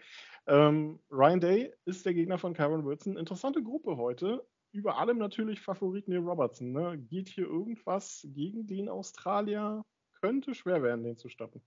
Ähm, 0.47 0.99
Ryan 1.09 1.39
Day 1.39 1.73
ist 1.85 2.05
der 2.05 2.13
Gegner 2.13 2.37
von 2.37 2.53
Karen 2.53 2.85
Wilson. 2.85 3.15
Interessante 3.15 3.63
Gruppe 3.63 3.95
heute. 3.95 4.45
Über 4.71 4.97
allem 4.97 5.17
natürlich 5.17 5.61
Favorit 5.61 6.07
Neil 6.07 6.19
Robertson. 6.19 6.71
Ne? 6.71 6.97
Geht 6.97 7.29
hier 7.29 7.45
irgendwas 7.45 8.27
gegen 8.33 8.67
den 8.67 8.89
Australier? 8.89 9.83
Könnte 10.21 10.53
schwer 10.55 10.81
werden, 10.83 11.03
den 11.03 11.17
zu 11.17 11.29
stoppen. 11.29 11.61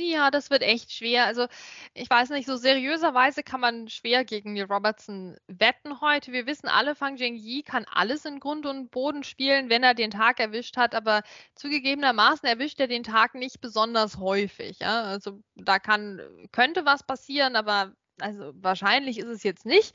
Ja, 0.00 0.30
das 0.30 0.48
wird 0.50 0.62
echt 0.62 0.92
schwer. 0.92 1.26
Also, 1.26 1.48
ich 1.92 2.08
weiß 2.08 2.30
nicht, 2.30 2.46
so 2.46 2.56
seriöserweise 2.56 3.42
kann 3.42 3.60
man 3.60 3.88
schwer 3.88 4.24
gegen 4.24 4.52
Neil 4.52 4.66
Robertson 4.66 5.36
wetten 5.48 6.00
heute. 6.00 6.30
Wir 6.32 6.46
wissen 6.46 6.68
alle, 6.68 6.94
Fang 6.94 7.16
Yi 7.16 7.62
kann 7.64 7.84
alles 7.90 8.24
in 8.24 8.38
Grund 8.38 8.64
und 8.64 8.92
Boden 8.92 9.24
spielen, 9.24 9.70
wenn 9.70 9.82
er 9.82 9.94
den 9.94 10.12
Tag 10.12 10.38
erwischt 10.38 10.76
hat, 10.76 10.94
aber 10.94 11.22
zugegebenermaßen 11.56 12.48
erwischt 12.48 12.78
er 12.78 12.86
den 12.86 13.02
Tag 13.02 13.34
nicht 13.34 13.60
besonders 13.60 14.18
häufig. 14.18 14.78
Ja? 14.78 15.02
Also, 15.02 15.42
da 15.56 15.80
kann, 15.80 16.20
könnte 16.52 16.84
was 16.84 17.02
passieren, 17.04 17.56
aber 17.56 17.92
also 18.20 18.52
wahrscheinlich 18.56 19.18
ist 19.18 19.28
es 19.28 19.42
jetzt 19.42 19.66
nicht. 19.66 19.94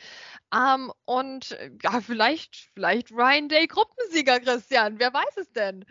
Ähm, 0.53 0.91
und 1.05 1.57
ja, 1.81 2.01
vielleicht, 2.01 2.55
vielleicht 2.73 3.12
Ryan 3.12 3.49
Day 3.49 3.67
Gruppensieger, 3.67 4.39
Christian. 4.39 4.99
Wer 4.99 5.13
weiß 5.13 5.38
es 5.38 5.51
denn? 5.51 5.86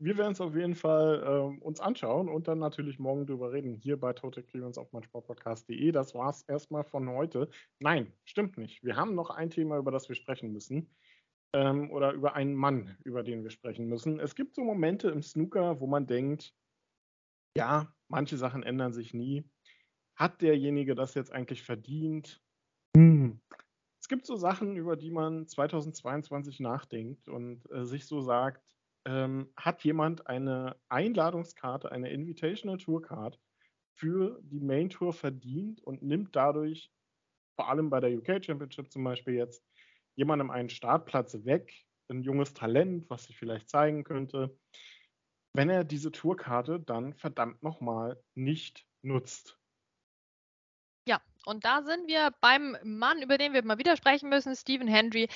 wir 0.00 0.16
werden 0.16 0.32
es 0.32 0.40
auf 0.40 0.56
jeden 0.56 0.74
Fall 0.74 1.22
äh, 1.22 1.62
uns 1.62 1.78
anschauen 1.78 2.28
und 2.30 2.48
dann 2.48 2.58
natürlich 2.58 2.98
morgen 2.98 3.26
drüber 3.26 3.52
reden, 3.52 3.74
hier 3.74 4.00
bei 4.00 4.14
Total 4.14 4.42
Clearance 4.42 4.80
auf 4.80 4.90
meinsportpodcast.de. 4.92 5.92
Das 5.92 6.14
war 6.14 6.30
es 6.30 6.42
erstmal 6.42 6.84
von 6.84 7.08
heute. 7.10 7.50
Nein, 7.80 8.10
stimmt 8.24 8.56
nicht. 8.56 8.82
Wir 8.82 8.96
haben 8.96 9.14
noch 9.14 9.28
ein 9.28 9.50
Thema, 9.50 9.76
über 9.76 9.90
das 9.90 10.08
wir 10.08 10.16
sprechen 10.16 10.52
müssen. 10.52 10.90
Ähm, 11.52 11.90
oder 11.90 12.12
über 12.12 12.34
einen 12.34 12.54
Mann, 12.54 12.96
über 13.04 13.22
den 13.22 13.42
wir 13.42 13.50
sprechen 13.50 13.88
müssen. 13.88 14.20
Es 14.20 14.34
gibt 14.34 14.54
so 14.54 14.64
Momente 14.64 15.10
im 15.10 15.22
Snooker, 15.22 15.80
wo 15.80 15.86
man 15.86 16.06
denkt, 16.06 16.54
ja, 17.56 17.92
manche 18.08 18.38
Sachen 18.38 18.62
ändern 18.62 18.94
sich 18.94 19.12
nie. 19.12 19.44
Hat 20.20 20.42
derjenige 20.42 20.94
das 20.94 21.14
jetzt 21.14 21.32
eigentlich 21.32 21.62
verdient? 21.62 22.42
Hm. 22.94 23.40
Es 24.02 24.06
gibt 24.06 24.26
so 24.26 24.36
Sachen, 24.36 24.76
über 24.76 24.94
die 24.94 25.10
man 25.10 25.48
2022 25.48 26.60
nachdenkt 26.60 27.26
und 27.30 27.64
äh, 27.70 27.86
sich 27.86 28.04
so 28.04 28.20
sagt, 28.20 28.76
ähm, 29.06 29.50
hat 29.56 29.82
jemand 29.82 30.26
eine 30.26 30.76
Einladungskarte, 30.90 31.90
eine 31.90 32.10
Invitational 32.10 32.76
Tour 32.76 33.00
Card 33.00 33.40
für 33.94 34.42
die 34.42 34.60
Main 34.60 34.90
Tour 34.90 35.14
verdient 35.14 35.82
und 35.84 36.02
nimmt 36.02 36.36
dadurch, 36.36 36.92
vor 37.56 37.70
allem 37.70 37.88
bei 37.88 38.00
der 38.00 38.10
UK 38.10 38.44
Championship 38.44 38.92
zum 38.92 39.04
Beispiel 39.04 39.34
jetzt, 39.34 39.64
jemandem 40.16 40.50
einen 40.50 40.68
Startplatz 40.68 41.46
weg, 41.46 41.86
ein 42.10 42.22
junges 42.22 42.52
Talent, 42.52 43.08
was 43.08 43.24
sich 43.24 43.38
vielleicht 43.38 43.70
zeigen 43.70 44.04
könnte, 44.04 44.54
wenn 45.54 45.70
er 45.70 45.82
diese 45.82 46.12
Tourkarte 46.12 46.78
dann 46.78 47.14
verdammt 47.14 47.62
nochmal 47.62 48.22
nicht 48.34 48.86
nutzt. 49.02 49.59
Und 51.46 51.64
da 51.64 51.82
sind 51.82 52.06
wir 52.06 52.32
beim 52.40 52.76
Mann, 52.82 53.22
über 53.22 53.38
den 53.38 53.52
wir 53.52 53.64
mal 53.64 53.78
wieder 53.78 53.96
sprechen 53.96 54.28
müssen, 54.28 54.54
Stephen 54.54 54.88
Hendry, 54.88 55.28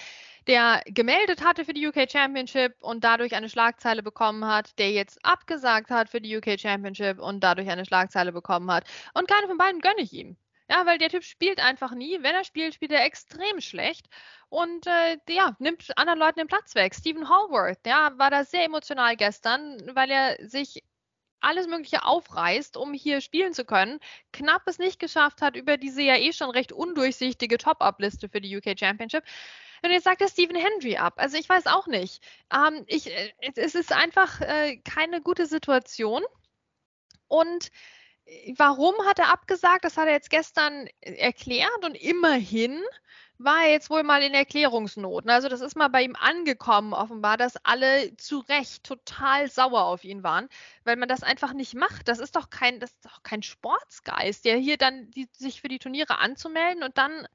der 0.46 0.82
gemeldet 0.86 1.44
hatte 1.44 1.64
für 1.64 1.72
die 1.72 1.86
UK 1.86 2.10
Championship 2.10 2.74
und 2.80 3.04
dadurch 3.04 3.34
eine 3.34 3.48
Schlagzeile 3.48 4.02
bekommen 4.02 4.44
hat, 4.44 4.78
der 4.78 4.90
jetzt 4.92 5.24
abgesagt 5.24 5.90
hat 5.90 6.10
für 6.10 6.20
die 6.20 6.36
UK 6.36 6.60
Championship 6.60 7.18
und 7.18 7.42
dadurch 7.42 7.70
eine 7.70 7.86
Schlagzeile 7.86 8.32
bekommen 8.32 8.70
hat. 8.70 8.84
Und 9.14 9.28
keine 9.28 9.46
von 9.48 9.56
beiden 9.58 9.80
gönne 9.80 10.00
ich 10.00 10.12
ihm. 10.12 10.36
Ja, 10.70 10.86
weil 10.86 10.98
der 10.98 11.10
Typ 11.10 11.24
spielt 11.24 11.60
einfach 11.60 11.92
nie. 11.94 12.22
Wenn 12.22 12.34
er 12.34 12.44
spielt, 12.44 12.74
spielt 12.74 12.92
er 12.92 13.04
extrem 13.04 13.60
schlecht 13.60 14.08
und 14.48 14.86
äh, 14.86 15.18
ja, 15.28 15.54
nimmt 15.58 15.96
anderen 15.98 16.18
Leuten 16.18 16.38
den 16.38 16.46
Platz 16.46 16.74
weg. 16.74 16.94
Stephen 16.94 17.28
Hallworth, 17.28 17.86
ja, 17.86 18.16
war 18.18 18.30
da 18.30 18.44
sehr 18.44 18.64
emotional 18.64 19.16
gestern, 19.16 19.78
weil 19.94 20.10
er 20.10 20.36
sich 20.48 20.82
alles 21.44 21.66
Mögliche 21.66 22.04
aufreißt, 22.04 22.76
um 22.76 22.92
hier 22.92 23.20
spielen 23.20 23.52
zu 23.54 23.64
können, 23.64 24.00
knapp 24.32 24.62
es 24.66 24.78
nicht 24.78 24.98
geschafft 24.98 25.42
hat 25.42 25.56
über 25.56 25.76
diese 25.76 26.02
ja 26.02 26.16
eh 26.16 26.32
schon 26.32 26.50
recht 26.50 26.72
undurchsichtige 26.72 27.58
Top-Up-Liste 27.58 28.28
für 28.28 28.40
die 28.40 28.56
UK 28.56 28.78
Championship. 28.78 29.24
Und 29.82 29.90
jetzt 29.90 30.04
sagt 30.04 30.22
er 30.22 30.28
Stephen 30.28 30.56
Hendry 30.56 30.96
ab. 30.96 31.14
Also 31.18 31.36
ich 31.36 31.48
weiß 31.48 31.66
auch 31.66 31.86
nicht. 31.86 32.22
Ähm, 32.52 32.84
ich, 32.86 33.10
äh, 33.10 33.32
es 33.54 33.74
ist 33.74 33.92
einfach 33.92 34.40
äh, 34.40 34.78
keine 34.78 35.20
gute 35.20 35.46
Situation. 35.46 36.22
Und 37.28 37.70
äh, 38.24 38.54
warum 38.56 38.94
hat 39.06 39.18
er 39.18 39.30
abgesagt? 39.30 39.84
Das 39.84 39.98
hat 39.98 40.06
er 40.06 40.14
jetzt 40.14 40.30
gestern 40.30 40.88
erklärt 41.00 41.84
und 41.84 41.96
immerhin 41.96 42.82
war 43.38 43.66
jetzt 43.66 43.90
wohl 43.90 44.02
mal 44.04 44.22
in 44.22 44.34
Erklärungsnoten. 44.34 45.30
Also 45.30 45.48
das 45.48 45.60
ist 45.60 45.76
mal 45.76 45.88
bei 45.88 46.02
ihm 46.02 46.16
angekommen, 46.16 46.92
offenbar, 46.94 47.36
dass 47.36 47.56
alle 47.64 48.16
zu 48.16 48.40
Recht 48.40 48.84
total 48.84 49.50
sauer 49.50 49.84
auf 49.84 50.04
ihn 50.04 50.22
waren, 50.22 50.48
weil 50.84 50.96
man 50.96 51.08
das 51.08 51.22
einfach 51.22 51.52
nicht 51.52 51.74
macht. 51.74 52.08
Das 52.08 52.18
ist 52.20 52.36
doch 52.36 52.50
kein, 52.50 52.80
das 52.80 52.90
ist 52.92 53.04
doch 53.04 53.22
kein 53.22 53.42
Sportsgeist, 53.42 54.44
der 54.44 54.56
hier 54.56 54.76
dann 54.78 55.10
die, 55.10 55.28
sich 55.32 55.60
für 55.60 55.68
die 55.68 55.78
Turniere 55.78 56.18
anzumelden 56.18 56.82
und 56.84 56.96
dann 56.98 57.26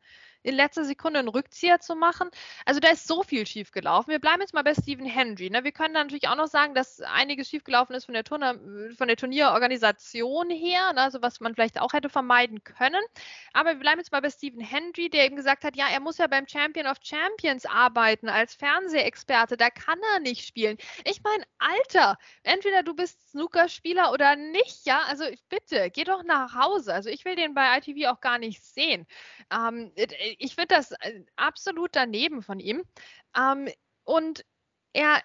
in 0.44 0.56
letzter 0.56 0.86
Sekunde 0.86 1.20
einen 1.20 1.28
Rückzieher 1.28 1.80
zu 1.80 1.96
machen. 1.96 2.30
Also 2.66 2.80
da 2.80 2.90
ist 2.90 3.08
so 3.08 3.24
viel 3.24 3.46
schiefgelaufen. 3.46 4.12
Wir 4.12 4.20
bleiben 4.20 4.42
jetzt 4.42 4.54
mal 4.54 4.64
bei 4.64 4.74
Stephen 4.74 5.06
Hendry. 5.06 5.50
Ne? 5.50 5.64
Wir 5.64 5.72
können 5.72 5.94
da 5.94 6.04
natürlich 6.04 6.28
auch 6.28 6.36
noch 6.36 6.48
sagen, 6.48 6.74
dass 6.74 7.02
einiges 7.02 7.50
schiefgelaufen 7.50 7.96
ist 7.96 8.06
von 8.06 8.14
der, 8.14 8.24
Turner, 8.24 8.56
von 8.98 9.08
der 9.08 9.18
Turnierorganisation 9.18 10.50
her, 10.50 10.94
ne? 10.94 11.02
also 11.02 11.22
was 11.22 11.40
man 11.40 11.56
vielleicht 11.56 11.80
auch 11.82 11.94
hätte 11.94 12.10
vermeiden 12.10 12.64
können. 12.64 13.04
Aber 13.54 13.72
wir 13.72 13.80
bleiben 13.80 14.00
jetzt 14.00 14.12
mal 14.12 14.22
bei 14.22 14.30
Stephen 14.30 14.62
Hendry, 14.62 15.10
der 15.10 15.26
eben 15.26 15.36
gesagt 15.36 15.64
hat, 15.64 15.76
ja, 15.76 15.88
er 15.90 16.00
muss 16.00 16.18
ja 16.18 16.28
beim 16.28 16.48
Champion 16.48 16.88
of 16.88 16.98
Champions 17.04 17.66
arbeiten 17.66 18.30
als 18.30 18.56
Fernsehexperte. 18.56 19.58
Da 19.58 19.70
kann 19.70 20.00
er 20.14 20.20
nicht 20.20 20.46
spielen. 20.46 20.78
Ich 21.06 21.22
meine, 21.24 21.44
Alter, 21.58 22.18
entweder 22.44 22.84
du 22.84 22.96
bist 22.96 23.30
Snookerspieler 23.32 24.12
oder 24.12 24.36
nicht, 24.36 24.86
ja. 24.86 25.02
Also 25.08 25.26
bitte, 25.50 25.90
geh 25.92 26.04
doch 26.04 26.24
nach 26.24 26.56
Hause. 26.56 26.94
Also 26.94 27.10
ich 27.10 27.26
will 27.26 27.36
den 27.36 27.54
bei 27.54 27.78
ITV 27.78 28.10
auch 28.10 28.22
gar 28.22 28.40
nicht 28.40 28.64
sehen. 28.64 29.06
Ähm, 29.52 29.92
ich 30.38 30.56
finde 30.56 30.76
das 30.76 30.92
äh, 30.92 31.24
absolut 31.36 31.96
daneben 31.96 32.42
von 32.42 32.60
ihm. 32.60 32.84
Ähm, 33.36 33.70
und 34.04 34.46
er 34.94 35.22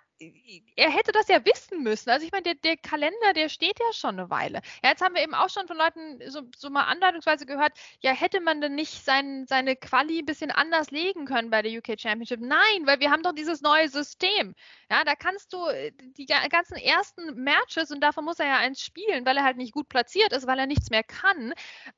er 0.77 0.90
hätte 0.90 1.12
das 1.12 1.29
ja 1.29 1.44
wissen 1.44 1.83
müssen. 1.83 2.11
Also 2.11 2.24
ich 2.24 2.33
meine, 2.33 2.44
der, 2.44 2.55
der, 2.55 2.77
Kalender, 2.77 3.33
der 3.35 3.48
steht 3.48 3.79
ja 3.81 3.92
schon 3.92 4.18
eine 4.18 4.31
Weile. 4.31 4.61
Ja, 4.83 4.90
jetzt 4.90 5.03
haben 5.03 5.14
wir 5.14 5.22
eben 5.22 5.35
auch 5.35 5.48
schon 5.48 5.66
von 5.66 5.77
Leuten 5.77 6.20
so, 6.31 6.42
so 6.57 6.70
mal 6.70 6.85
andeutungsweise 6.85 7.46
gehört, 7.46 7.72
ja, 8.00 8.12
hätte 8.12 8.40
man 8.40 8.61
denn 8.61 8.74
nicht 8.74 9.05
sein, 9.05 9.46
seine 9.48 9.77
Quali 9.77 10.20
ein 10.20 10.27
bisschen 10.27 10.50
anders 10.50 10.90
legen 10.90 11.27
können 11.27 11.50
bei 11.50 11.62
der 11.62 11.72
UK 11.72 11.98
Championship? 12.00 12.40
Nein, 12.40 12.87
weil 12.87 13.00
wir 13.00 13.11
haben 13.11 13.22
doch 13.22 13.33
dieses 13.33 13.61
neue 13.61 13.88
System. 13.88 14.55
Ja, 14.90 15.05
da 15.05 15.14
kannst 15.16 15.53
du 15.53 15.66
äh, 15.66 15.92
die 15.96 16.27
ganzen 16.27 16.77
ersten 16.77 17.35
Matches, 17.42 17.90
und 17.90 18.00
davon 18.00 18.24
muss 18.24 18.38
er 18.38 18.46
ja 18.46 18.59
eins 18.59 18.81
spielen, 18.81 19.27
weil 19.27 19.37
er 19.37 19.44
halt 19.44 19.57
nicht 19.57 19.72
gut 19.72 19.88
platziert 19.88 20.33
ist, 20.33 20.46
weil 20.46 20.59
er 20.59 20.66
nichts 20.66 20.90
mehr 20.90 21.03
kann, 21.03 21.53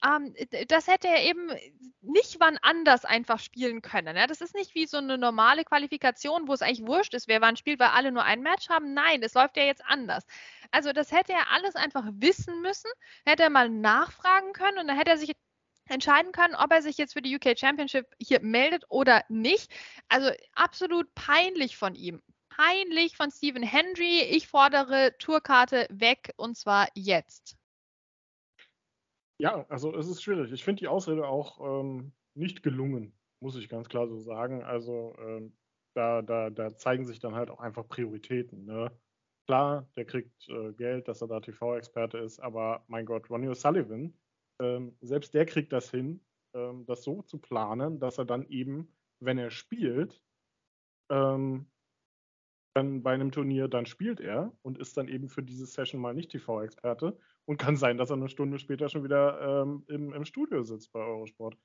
ähm, 0.04 0.34
das 0.68 0.86
hätte 0.86 1.08
er 1.08 1.22
eben 1.24 1.50
nicht 2.00 2.36
wann 2.40 2.58
anders 2.62 3.04
einfach 3.04 3.38
spielen 3.38 3.82
können. 3.82 4.16
Ja? 4.16 4.26
Das 4.26 4.40
ist 4.40 4.54
nicht 4.54 4.74
wie 4.74 4.86
so 4.86 4.98
eine 4.98 5.18
normale 5.18 5.64
Qualifikation, 5.64 6.48
wo 6.48 6.52
es 6.52 6.62
eigentlich 6.62 6.86
wurscht 6.86 7.14
ist, 7.14 7.28
wer 7.28 7.40
wann 7.40 7.56
spielt, 7.56 7.80
weil 7.80 7.88
alle 7.88 8.15
nur 8.16 8.24
ein 8.24 8.42
Match 8.42 8.68
haben. 8.68 8.94
Nein, 8.94 9.22
es 9.22 9.34
läuft 9.34 9.56
ja 9.56 9.64
jetzt 9.64 9.84
anders. 9.86 10.26
Also 10.70 10.92
das 10.92 11.12
hätte 11.12 11.32
er 11.32 11.52
alles 11.52 11.76
einfach 11.76 12.04
wissen 12.14 12.60
müssen, 12.62 12.90
hätte 13.24 13.44
er 13.44 13.50
mal 13.50 13.68
nachfragen 13.68 14.52
können 14.52 14.78
und 14.78 14.88
dann 14.88 14.96
hätte 14.96 15.10
er 15.10 15.18
sich 15.18 15.32
entscheiden 15.88 16.32
können, 16.32 16.56
ob 16.56 16.72
er 16.72 16.82
sich 16.82 16.98
jetzt 16.98 17.12
für 17.12 17.22
die 17.22 17.36
UK 17.36 17.56
Championship 17.58 18.06
hier 18.18 18.40
meldet 18.40 18.84
oder 18.88 19.22
nicht. 19.28 19.72
Also 20.08 20.30
absolut 20.54 21.14
peinlich 21.14 21.76
von 21.76 21.94
ihm. 21.94 22.22
Peinlich 22.48 23.16
von 23.16 23.30
Stephen 23.30 23.62
Hendry. 23.62 24.22
Ich 24.22 24.48
fordere 24.48 25.14
Tourkarte 25.18 25.86
weg 25.90 26.32
und 26.36 26.56
zwar 26.56 26.88
jetzt. 26.94 27.56
Ja, 29.38 29.66
also 29.68 29.94
es 29.94 30.08
ist 30.08 30.22
schwierig. 30.22 30.50
Ich 30.52 30.64
finde 30.64 30.80
die 30.80 30.88
Ausrede 30.88 31.28
auch 31.28 31.60
ähm, 31.60 32.12
nicht 32.34 32.62
gelungen, 32.62 33.12
muss 33.40 33.56
ich 33.56 33.68
ganz 33.68 33.88
klar 33.88 34.08
so 34.08 34.18
sagen. 34.18 34.64
Also 34.64 35.14
ähm, 35.18 35.54
da, 35.96 36.22
da, 36.22 36.50
da 36.50 36.76
zeigen 36.76 37.06
sich 37.06 37.18
dann 37.20 37.34
halt 37.34 37.50
auch 37.50 37.60
einfach 37.60 37.88
Prioritäten. 37.88 38.66
Ne? 38.66 38.90
Klar, 39.46 39.88
der 39.96 40.04
kriegt 40.04 40.48
äh, 40.48 40.72
Geld, 40.72 41.08
dass 41.08 41.22
er 41.22 41.28
da 41.28 41.40
TV-Experte 41.40 42.18
ist, 42.18 42.40
aber 42.40 42.84
mein 42.88 43.06
Gott, 43.06 43.30
Ronnie 43.30 43.48
O'Sullivan, 43.48 44.12
ähm, 44.60 44.96
selbst 45.00 45.34
der 45.34 45.46
kriegt 45.46 45.72
das 45.72 45.90
hin, 45.90 46.20
ähm, 46.54 46.84
das 46.86 47.02
so 47.02 47.22
zu 47.22 47.38
planen, 47.38 47.98
dass 47.98 48.18
er 48.18 48.24
dann 48.24 48.46
eben, 48.48 48.94
wenn 49.20 49.38
er 49.38 49.50
spielt, 49.50 50.22
ähm, 51.10 51.66
dann 52.74 53.02
bei 53.02 53.14
einem 53.14 53.32
Turnier, 53.32 53.68
dann 53.68 53.86
spielt 53.86 54.20
er 54.20 54.52
und 54.60 54.76
ist 54.76 54.98
dann 54.98 55.08
eben 55.08 55.30
für 55.30 55.42
diese 55.42 55.64
Session 55.64 56.00
mal 56.00 56.12
nicht 56.12 56.30
TV-Experte 56.30 57.18
und 57.46 57.56
kann 57.56 57.76
sein, 57.76 57.96
dass 57.96 58.10
er 58.10 58.16
eine 58.16 58.28
Stunde 58.28 58.58
später 58.58 58.90
schon 58.90 59.02
wieder 59.02 59.62
ähm, 59.62 59.84
im, 59.88 60.12
im 60.12 60.24
Studio 60.26 60.62
sitzt 60.62 60.92
bei 60.92 61.00
Eurosport. 61.00 61.56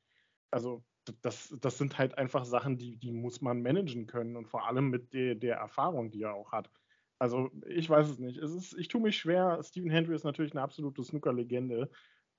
Also 0.52 0.86
das, 1.22 1.56
das 1.60 1.78
sind 1.78 1.98
halt 1.98 2.18
einfach 2.18 2.46
Sachen, 2.46 2.78
die, 2.78 2.98
die 2.98 3.12
muss 3.12 3.42
man 3.42 3.62
managen 3.62 4.08
können 4.08 4.36
und 4.36 4.48
vor 4.48 4.68
allem 4.68 4.90
mit 4.90 5.14
der, 5.14 5.36
der 5.36 5.56
Erfahrung, 5.58 6.12
die 6.12 6.24
er 6.24 6.34
auch 6.34 6.52
hat. 6.52 6.70
Also 7.20 7.52
ich 7.68 7.90
weiß 7.90 8.10
es 8.10 8.20
nicht. 8.20 8.38
Es 8.38 8.52
ist, 8.52 8.74
ich 8.74 8.88
tue 8.88 9.02
mich 9.02 9.18
schwer. 9.18 9.62
Stephen 9.64 9.92
Hendry 9.92 10.16
ist 10.16 10.24
natürlich 10.24 10.54
eine 10.54 10.62
absolute 10.62 11.04
Snooker-Legende. 11.04 11.90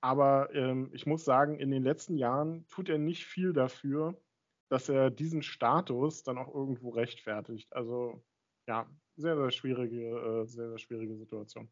Aber 0.01 0.53
ähm, 0.53 0.89
ich 0.93 1.05
muss 1.05 1.23
sagen, 1.23 1.57
in 1.57 1.71
den 1.71 1.83
letzten 1.83 2.17
Jahren 2.17 2.67
tut 2.67 2.89
er 2.89 2.97
nicht 2.97 3.25
viel 3.25 3.53
dafür, 3.53 4.21
dass 4.69 4.89
er 4.89 5.09
diesen 5.09 5.41
Status 5.41 6.23
dann 6.23 6.37
auch 6.37 6.53
irgendwo 6.53 6.89
rechtfertigt. 6.89 7.71
Also 7.73 8.21
ja, 8.67 8.89
sehr, 9.15 9.37
sehr 9.37 9.51
schwierige, 9.51 10.41
äh, 10.41 10.45
sehr, 10.45 10.69
sehr 10.69 10.79
schwierige 10.79 11.15
Situation. 11.15 11.71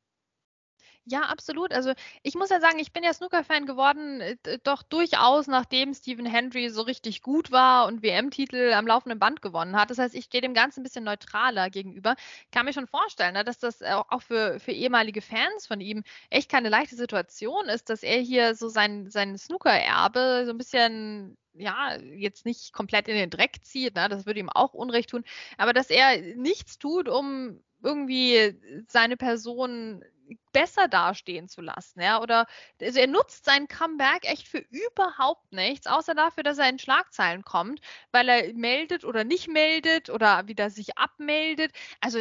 Ja, 1.06 1.22
absolut. 1.22 1.74
Also 1.74 1.94
ich 2.24 2.36
muss 2.36 2.50
ja 2.50 2.60
sagen, 2.60 2.80
ich 2.80 2.94
bin 2.94 3.04
ja 3.04 3.14
Snooker-Fan 3.14 3.66
geworden, 3.66 4.22
äh, 4.22 4.38
doch 4.64 4.84
durchaus 4.84 5.48
nachdem 5.48 5.94
Stephen 5.94 6.26
Hendry 6.26 6.70
so 6.70 6.82
richtig 6.84 7.22
gut 7.22 7.52
war 7.52 7.88
und 7.88 8.04
WM-Titel 8.04 8.74
am 8.74 8.88
laufenden 8.88 9.20
Band 9.20 9.42
gewonnen 9.42 9.76
hat. 9.76 9.90
Das 9.90 9.98
heißt, 9.98 10.16
ich 10.16 10.26
stehe 10.26 10.42
dem 10.42 10.54
Ganzen 10.54 10.82
ein 10.82 10.84
bisschen 10.84 11.04
neutraler 11.04 11.70
gegenüber. 11.70 12.16
Ich 12.46 12.52
kann 12.52 12.66
mir 12.66 12.74
schon 12.74 12.88
vorstellen, 12.88 13.34
ne, 13.34 13.44
dass 13.44 13.60
das 13.60 13.82
auch 13.82 14.22
für, 14.22 14.60
für 14.60 14.72
ehemalige 14.72 15.22
Fans 15.22 15.68
von 15.68 15.82
ihm 15.82 16.04
echt 16.30 16.50
keine 16.50 16.70
leichte 16.70 16.96
Situation 16.96 17.68
ist, 17.68 17.90
dass 17.90 18.04
er 18.04 18.20
hier 18.20 18.56
so 18.56 18.70
sein, 18.70 19.10
sein 19.10 19.38
Snooker-Erbe 19.38 20.44
so 20.46 20.52
ein 20.52 20.58
bisschen 20.58 21.38
ja, 21.54 21.98
jetzt 21.98 22.46
nicht 22.46 22.74
komplett 22.74 23.08
in 23.08 23.16
den 23.16 23.30
Dreck 23.30 23.64
zieht, 23.64 23.96
ne? 23.96 24.08
das 24.08 24.26
würde 24.26 24.40
ihm 24.40 24.50
auch 24.50 24.74
Unrecht 24.74 25.10
tun, 25.10 25.24
aber 25.58 25.74
dass 25.74 25.90
er 25.90 26.36
nichts 26.36 26.80
tut, 26.80 27.10
um 27.10 27.62
irgendwie 27.84 28.58
seine 28.88 29.18
Person 29.18 30.04
besser 30.52 30.88
dastehen 30.88 31.48
zu 31.48 31.62
lassen, 31.62 32.02
ja, 32.02 32.22
oder 32.22 32.46
also 32.82 33.00
er 33.00 33.08
nutzt 33.08 33.46
sein 33.46 33.68
Comeback 33.68 34.30
echt 34.30 34.48
für 34.48 34.60
überhaupt 34.70 35.52
nichts, 35.54 35.88
außer 35.88 36.16
dafür, 36.16 36.44
dass 36.44 36.58
er 36.58 36.70
in 36.70 36.80
Schlagzeilen 36.80 37.44
kommt, 37.44 37.82
weil 38.12 38.30
er 38.30 38.54
meldet 38.54 39.04
oder 39.06 39.24
nicht 39.24 39.48
meldet 39.48 40.10
oder 40.10 40.48
wieder 40.48 40.70
sich 40.70 40.98
abmeldet. 40.98 41.72
Also 42.00 42.20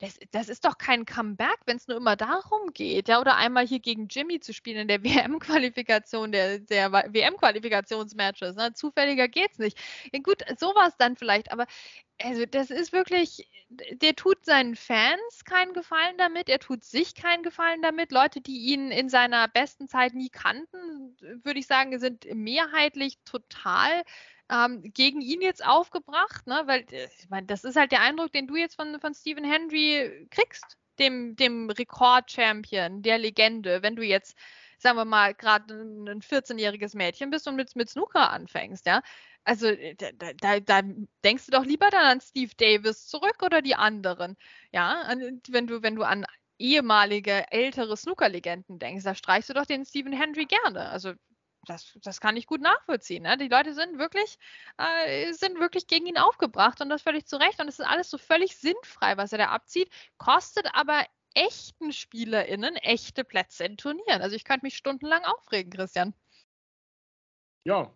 das, 0.00 0.18
das 0.30 0.48
ist 0.48 0.64
doch 0.64 0.78
kein 0.78 1.06
Comeback, 1.06 1.58
wenn 1.66 1.76
es 1.76 1.88
nur 1.88 1.96
immer 1.96 2.16
darum 2.16 2.72
geht, 2.72 3.08
ja, 3.08 3.20
oder 3.20 3.36
einmal 3.36 3.66
hier 3.66 3.80
gegen 3.80 4.08
Jimmy 4.08 4.40
zu 4.40 4.52
spielen 4.52 4.78
in 4.82 4.88
der 4.88 5.02
WM-Qualifikation, 5.04 6.32
der, 6.32 6.58
der 6.58 6.92
WM-Qualifikationsmatches, 6.92 8.56
ne? 8.56 8.72
zufälliger 8.74 9.28
geht's 9.28 9.58
nicht. 9.58 9.78
Ja, 10.12 10.20
gut, 10.20 10.42
sowas 10.58 10.96
dann 10.98 11.16
vielleicht, 11.16 11.52
aber 11.52 11.66
also 12.20 12.46
das 12.46 12.70
ist 12.70 12.92
wirklich, 12.92 13.48
der 13.70 14.14
tut 14.14 14.44
seinen 14.44 14.76
Fans 14.76 15.44
keinen 15.44 15.72
Gefallen 15.72 16.16
damit, 16.18 16.48
er 16.48 16.58
tut 16.58 16.84
sich 16.84 17.14
keinen 17.14 17.42
Gefallen 17.42 17.71
damit. 17.80 18.12
Leute, 18.12 18.40
die 18.40 18.58
ihn 18.72 18.90
in 18.90 19.08
seiner 19.08 19.48
besten 19.48 19.88
Zeit 19.88 20.14
nie 20.14 20.28
kannten, 20.28 21.16
würde 21.42 21.60
ich 21.60 21.66
sagen, 21.66 21.98
sind 21.98 22.26
mehrheitlich 22.34 23.18
total 23.24 24.02
ähm, 24.50 24.82
gegen 24.92 25.20
ihn 25.20 25.40
jetzt 25.40 25.64
aufgebracht, 25.64 26.46
ne? 26.46 26.62
weil 26.66 26.84
äh, 26.90 27.08
ich 27.18 27.30
meine, 27.30 27.46
das 27.46 27.64
ist 27.64 27.76
halt 27.76 27.92
der 27.92 28.02
Eindruck, 28.02 28.32
den 28.32 28.46
du 28.46 28.56
jetzt 28.56 28.74
von, 28.74 29.00
von 29.00 29.14
Stephen 29.14 29.44
Henry 29.44 30.28
kriegst, 30.30 30.76
dem, 30.98 31.36
dem 31.36 31.70
Rekord-Champion, 31.70 33.02
der 33.02 33.18
Legende, 33.18 33.82
wenn 33.82 33.96
du 33.96 34.02
jetzt 34.02 34.36
sagen 34.82 34.98
wir 34.98 35.04
mal, 35.04 35.34
gerade 35.34 35.74
ein 35.74 36.20
14-jähriges 36.20 36.96
Mädchen 36.96 37.30
bist 37.30 37.46
und 37.48 37.56
mit, 37.56 37.74
mit 37.76 37.88
Snooker 37.88 38.30
anfängst, 38.30 38.84
ja. 38.86 39.00
Also 39.44 39.66
äh, 39.68 39.94
da, 39.94 40.32
da, 40.34 40.60
da, 40.60 40.82
denkst 41.24 41.46
du 41.46 41.52
doch 41.52 41.64
lieber 41.64 41.88
dann 41.90 42.04
an 42.04 42.20
Steve 42.20 42.52
Davis 42.56 43.06
zurück 43.06 43.42
oder 43.42 43.62
die 43.62 43.74
anderen. 43.74 44.36
Ja, 44.72 45.08
wenn 45.48 45.66
du, 45.66 45.82
wenn 45.82 45.96
du 45.96 46.02
an 46.04 46.26
ehemalige 46.62 47.50
ältere 47.50 47.96
Snooker-Legenden 47.96 48.78
denkst, 48.78 49.04
da 49.04 49.14
streichst 49.14 49.50
du 49.50 49.54
doch 49.54 49.66
den 49.66 49.84
Stephen 49.84 50.12
Hendry 50.12 50.46
gerne. 50.46 50.88
Also 50.90 51.12
das, 51.66 51.98
das 52.02 52.20
kann 52.20 52.36
ich 52.36 52.46
gut 52.46 52.60
nachvollziehen. 52.60 53.24
Ne? 53.24 53.36
Die 53.36 53.48
Leute 53.48 53.74
sind 53.74 53.98
wirklich, 53.98 54.38
äh, 54.78 55.32
sind 55.32 55.58
wirklich 55.60 55.86
gegen 55.86 56.06
ihn 56.06 56.18
aufgebracht 56.18 56.80
und 56.80 56.88
das 56.88 57.02
völlig 57.02 57.26
zu 57.26 57.36
Recht. 57.36 57.60
Und 57.60 57.68
es 57.68 57.78
ist 57.78 57.86
alles 57.86 58.10
so 58.10 58.18
völlig 58.18 58.56
sinnfrei, 58.56 59.16
was 59.16 59.32
er 59.32 59.38
da 59.38 59.46
abzieht, 59.46 59.92
kostet 60.18 60.66
aber 60.72 61.04
echten 61.34 61.92
SpielerInnen 61.92 62.76
echte 62.76 63.24
Plätze 63.24 63.64
in 63.64 63.76
Turnieren. 63.76 64.22
Also 64.22 64.36
ich 64.36 64.44
könnte 64.44 64.66
mich 64.66 64.76
stundenlang 64.76 65.24
aufregen, 65.24 65.72
Christian. 65.72 66.14
Ja, 67.64 67.92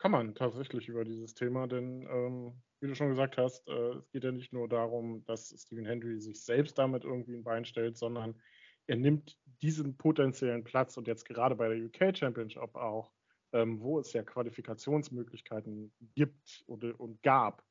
kann 0.00 0.12
man 0.12 0.34
tatsächlich 0.34 0.88
über 0.88 1.04
dieses 1.04 1.34
Thema, 1.34 1.66
denn 1.66 2.08
ähm, 2.10 2.62
wie 2.80 2.88
du 2.88 2.94
schon 2.94 3.10
gesagt 3.10 3.36
hast, 3.36 3.68
äh, 3.68 3.98
es 3.98 4.10
geht 4.10 4.24
ja 4.24 4.32
nicht 4.32 4.52
nur 4.52 4.66
darum, 4.66 5.22
dass 5.26 5.54
Stephen 5.56 5.84
Hendry 5.84 6.18
sich 6.18 6.42
selbst 6.42 6.78
damit 6.78 7.04
irgendwie 7.04 7.34
ein 7.34 7.44
Bein 7.44 7.66
stellt, 7.66 7.98
sondern 7.98 8.40
er 8.86 8.96
nimmt 8.96 9.38
diesen 9.60 9.98
potenziellen 9.98 10.64
Platz 10.64 10.96
und 10.96 11.06
jetzt 11.06 11.26
gerade 11.26 11.54
bei 11.54 11.68
der 11.68 11.84
UK 11.84 12.16
Championship 12.16 12.74
auch, 12.76 13.12
ähm, 13.52 13.78
wo 13.80 13.98
es 13.98 14.14
ja 14.14 14.22
Qualifikationsmöglichkeiten 14.22 15.92
gibt 16.14 16.64
oder, 16.66 16.98
und 16.98 17.22
gab, 17.22 17.62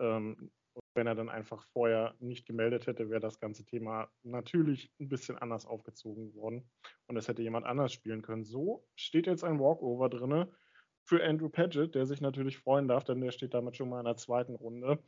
ähm, 0.00 0.50
wenn 0.94 1.06
er 1.06 1.14
dann 1.14 1.28
einfach 1.28 1.66
vorher 1.66 2.14
nicht 2.18 2.46
gemeldet 2.46 2.86
hätte, 2.86 3.10
wäre 3.10 3.20
das 3.20 3.38
ganze 3.38 3.66
Thema 3.66 4.10
natürlich 4.22 4.90
ein 4.98 5.10
bisschen 5.10 5.36
anders 5.36 5.66
aufgezogen 5.66 6.34
worden. 6.34 6.68
Und 7.08 7.16
es 7.18 7.28
hätte 7.28 7.42
jemand 7.42 7.66
anders 7.66 7.92
spielen 7.92 8.22
können. 8.22 8.44
So 8.44 8.88
steht 8.96 9.26
jetzt 9.26 9.44
ein 9.44 9.60
Walkover 9.60 10.08
drinne 10.08 10.50
für 11.04 11.22
Andrew 11.22 11.48
Paget, 11.48 11.94
der 11.94 12.06
sich 12.06 12.20
natürlich 12.20 12.58
freuen 12.58 12.88
darf, 12.88 13.04
denn 13.04 13.20
der 13.20 13.32
steht 13.32 13.54
damit 13.54 13.76
schon 13.76 13.88
mal 13.88 14.00
in 14.00 14.06
der 14.06 14.16
zweiten 14.16 14.54
Runde. 14.54 14.98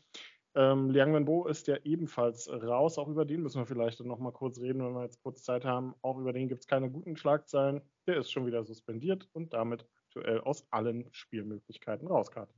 Ähm, 0.54 0.90
Liang 0.90 1.12
Wenbo 1.12 1.46
ist 1.46 1.66
ja 1.66 1.76
ebenfalls 1.84 2.48
raus. 2.50 2.96
Auch 2.96 3.08
über 3.08 3.26
den 3.26 3.42
müssen 3.42 3.60
wir 3.60 3.66
vielleicht 3.66 4.00
noch 4.00 4.18
mal 4.18 4.32
kurz 4.32 4.58
reden, 4.58 4.82
wenn 4.82 4.94
wir 4.94 5.02
jetzt 5.02 5.22
kurz 5.22 5.42
Zeit 5.42 5.66
haben. 5.66 5.94
Auch 6.00 6.18
über 6.18 6.32
den 6.32 6.48
gibt 6.48 6.62
es 6.62 6.66
keine 6.66 6.90
guten 6.90 7.16
Schlagzeilen. 7.16 7.82
Der 8.06 8.16
ist 8.16 8.30
schon 8.30 8.46
wieder 8.46 8.64
suspendiert 8.64 9.28
und 9.34 9.52
damit 9.52 9.86
aktuell 10.06 10.40
aus 10.40 10.66
allen 10.70 11.08
Spielmöglichkeiten 11.12 12.08
rauskarte. 12.08 12.54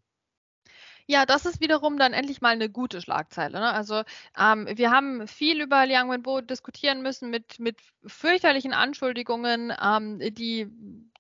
Ja, 1.10 1.24
das 1.24 1.46
ist 1.46 1.60
wiederum 1.60 1.98
dann 1.98 2.12
endlich 2.12 2.42
mal 2.42 2.50
eine 2.50 2.68
gute 2.68 3.00
Schlagzeile. 3.00 3.58
Ne? 3.58 3.72
Also 3.72 4.02
ähm, 4.38 4.68
wir 4.70 4.90
haben 4.90 5.26
viel 5.26 5.62
über 5.62 5.86
Liang 5.86 6.10
Wenbo 6.10 6.42
diskutieren 6.42 7.02
müssen 7.02 7.30
mit, 7.30 7.58
mit 7.58 7.80
fürchterlichen 8.06 8.74
Anschuldigungen, 8.74 9.72
ähm, 9.82 10.18
die 10.34 10.68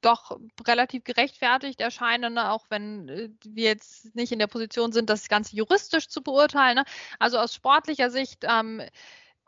doch 0.00 0.38
relativ 0.66 1.04
gerechtfertigt 1.04 1.80
erscheinen, 1.80 2.34
ne? 2.34 2.50
auch 2.50 2.66
wenn 2.68 3.08
äh, 3.08 3.30
wir 3.44 3.64
jetzt 3.64 4.14
nicht 4.14 4.32
in 4.32 4.38
der 4.38 4.46
Position 4.46 4.92
sind, 4.92 5.10
das 5.10 5.28
Ganze 5.28 5.56
juristisch 5.56 6.08
zu 6.08 6.22
beurteilen. 6.22 6.76
Ne? 6.76 6.84
Also 7.18 7.38
aus 7.38 7.54
sportlicher 7.54 8.10
Sicht 8.10 8.44
ähm, 8.48 8.82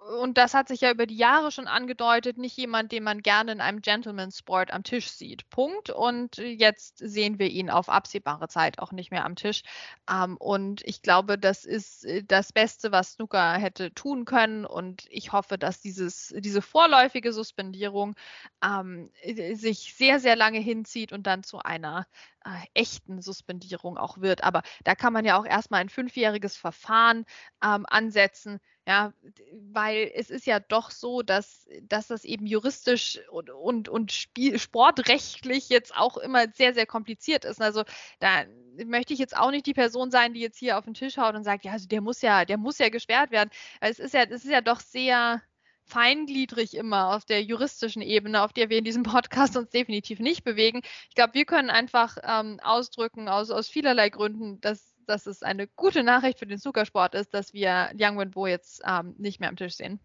und 0.01 0.39
das 0.39 0.55
hat 0.55 0.69
sich 0.69 0.81
ja 0.81 0.91
über 0.91 1.07
die 1.07 1.17
Jahre 1.17 1.53
schon 1.53 1.67
angedeutet, 1.67 2.39
nicht 2.39 2.57
jemand, 2.57 2.91
den 2.91 3.03
man 3.03 3.21
gerne 3.21 3.53
in 3.53 3.61
einem 3.61 3.83
Gentleman 3.83 4.33
Sport 4.33 4.73
am 4.73 4.83
Tisch 4.83 5.11
sieht. 5.11 5.49
Punkt. 5.51 5.91
Und 5.91 6.39
jetzt 6.39 6.99
sehen 6.99 7.39
wir 7.39 7.49
ihn 7.49 7.69
auf 7.69 7.89
absehbare 7.89 8.49
Zeit 8.49 8.79
auch 8.79 8.93
nicht 8.93 9.11
mehr 9.11 9.25
am 9.27 9.37
Tisch. 9.37 9.63
Ähm, 10.11 10.37
und 10.39 10.83
ich 10.85 11.03
glaube, 11.03 11.39
das 11.39 11.65
ist 11.65 12.05
äh, 12.07 12.25
das 12.25 12.53
Beste, 12.53 12.93
was 12.93 13.13
Snooker 13.13 13.53
hätte 13.55 13.93
tun 13.93 14.25
können. 14.25 14.65
Und 14.65 15.07
ich 15.11 15.33
hoffe, 15.33 15.59
dass 15.59 15.81
dieses, 15.81 16.35
diese 16.39 16.63
vorläufige 16.63 17.33
Suspendierung 17.33 18.17
ähm, 18.65 19.11
sich 19.53 19.95
sehr, 19.95 20.19
sehr 20.19 20.35
lange 20.35 20.61
hinzieht 20.61 21.13
und 21.13 21.27
dann 21.27 21.43
zu 21.43 21.59
einer 21.59 22.07
äh, 22.45 22.51
echten 22.73 23.21
Suspendierung 23.21 23.99
auch 23.99 24.19
wird. 24.19 24.45
Aber 24.45 24.63
da 24.85 24.95
kann 24.95 25.13
man 25.13 25.27
ja 25.27 25.39
auch 25.39 25.47
erstmal 25.47 25.83
ein 25.83 25.91
fünfjähriges 25.91 26.57
Verfahren 26.57 27.27
ähm, 27.63 27.85
ansetzen 27.87 28.61
ja, 28.91 29.15
weil 29.53 30.11
es 30.17 30.31
ist 30.31 30.47
ja 30.47 30.59
doch 30.59 30.91
so, 30.91 31.23
dass, 31.23 31.69
dass 31.83 32.09
das 32.09 32.25
eben 32.25 32.45
juristisch 32.45 33.21
und, 33.31 33.49
und, 33.49 33.89
und 33.89 34.11
Spiel, 34.11 34.59
sportrechtlich 34.59 35.69
jetzt 35.69 35.97
auch 35.97 36.17
immer 36.17 36.47
sehr, 36.53 36.75
sehr 36.75 36.87
kompliziert 36.87 37.45
ist. 37.45 37.63
Also 37.63 37.85
da 38.19 38.47
möchte 38.85 39.13
ich 39.13 39.21
jetzt 39.21 39.37
auch 39.37 39.53
nicht 39.53 39.67
die 39.67 39.75
Person 39.75 40.11
sein, 40.11 40.35
die 40.35 40.41
jetzt 40.41 40.59
hier 40.59 40.77
auf 40.77 40.87
den 40.87 40.95
Tisch 40.95 41.19
haut 41.19 41.37
und 41.37 41.45
sagt, 41.45 41.65
ja, 41.65 41.71
also 41.71 41.87
der 41.87 42.01
muss 42.01 42.21
ja, 42.21 42.45
der 42.45 42.59
muss 42.59 42.79
ja 42.79 42.89
gesperrt 42.89 43.31
werden. 43.31 43.51
Es 43.81 44.01
ist 44.01 44.13
ja, 44.13 44.25
es 44.25 44.45
ist 44.45 44.51
ja 44.51 44.61
doch 44.61 44.81
sehr, 44.81 45.41
feingliedrig 45.85 46.75
immer 46.77 47.17
auf 47.17 47.25
der 47.25 47.43
juristischen 47.43 48.01
Ebene, 48.01 48.43
auf 48.43 48.53
der 48.53 48.71
wir 48.71 48.79
in 48.79 48.85
diesem 48.85 49.03
Podcast 49.03 49.57
uns 49.57 49.71
definitiv 49.71 50.21
nicht 50.21 50.45
bewegen. 50.45 50.83
Ich 51.09 51.17
glaube, 51.17 51.35
wir 51.35 51.45
können 51.45 51.69
einfach 51.69 52.17
ähm, 52.23 52.61
ausdrücken 52.63 53.29
aus, 53.29 53.51
aus 53.51 53.69
vielerlei 53.69 54.09
Gründen, 54.09 54.61
dass 54.61 54.90
dass 55.11 55.27
es 55.27 55.43
eine 55.43 55.67
gute 55.67 56.05
Nachricht 56.05 56.39
für 56.39 56.47
den 56.47 56.59
Zuckersport 56.59 57.15
ist, 57.15 57.35
dass 57.35 57.53
wir 57.53 57.91
Liang 57.93 58.19
Wenbo 58.19 58.47
jetzt 58.47 58.81
ähm, 58.87 59.15
nicht 59.19 59.41
mehr 59.41 59.49
am 59.49 59.57
Tisch 59.57 59.75
sehen. 59.75 60.01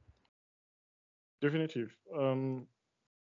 Definitiv. 1.43 1.95
Ähm, 2.11 2.67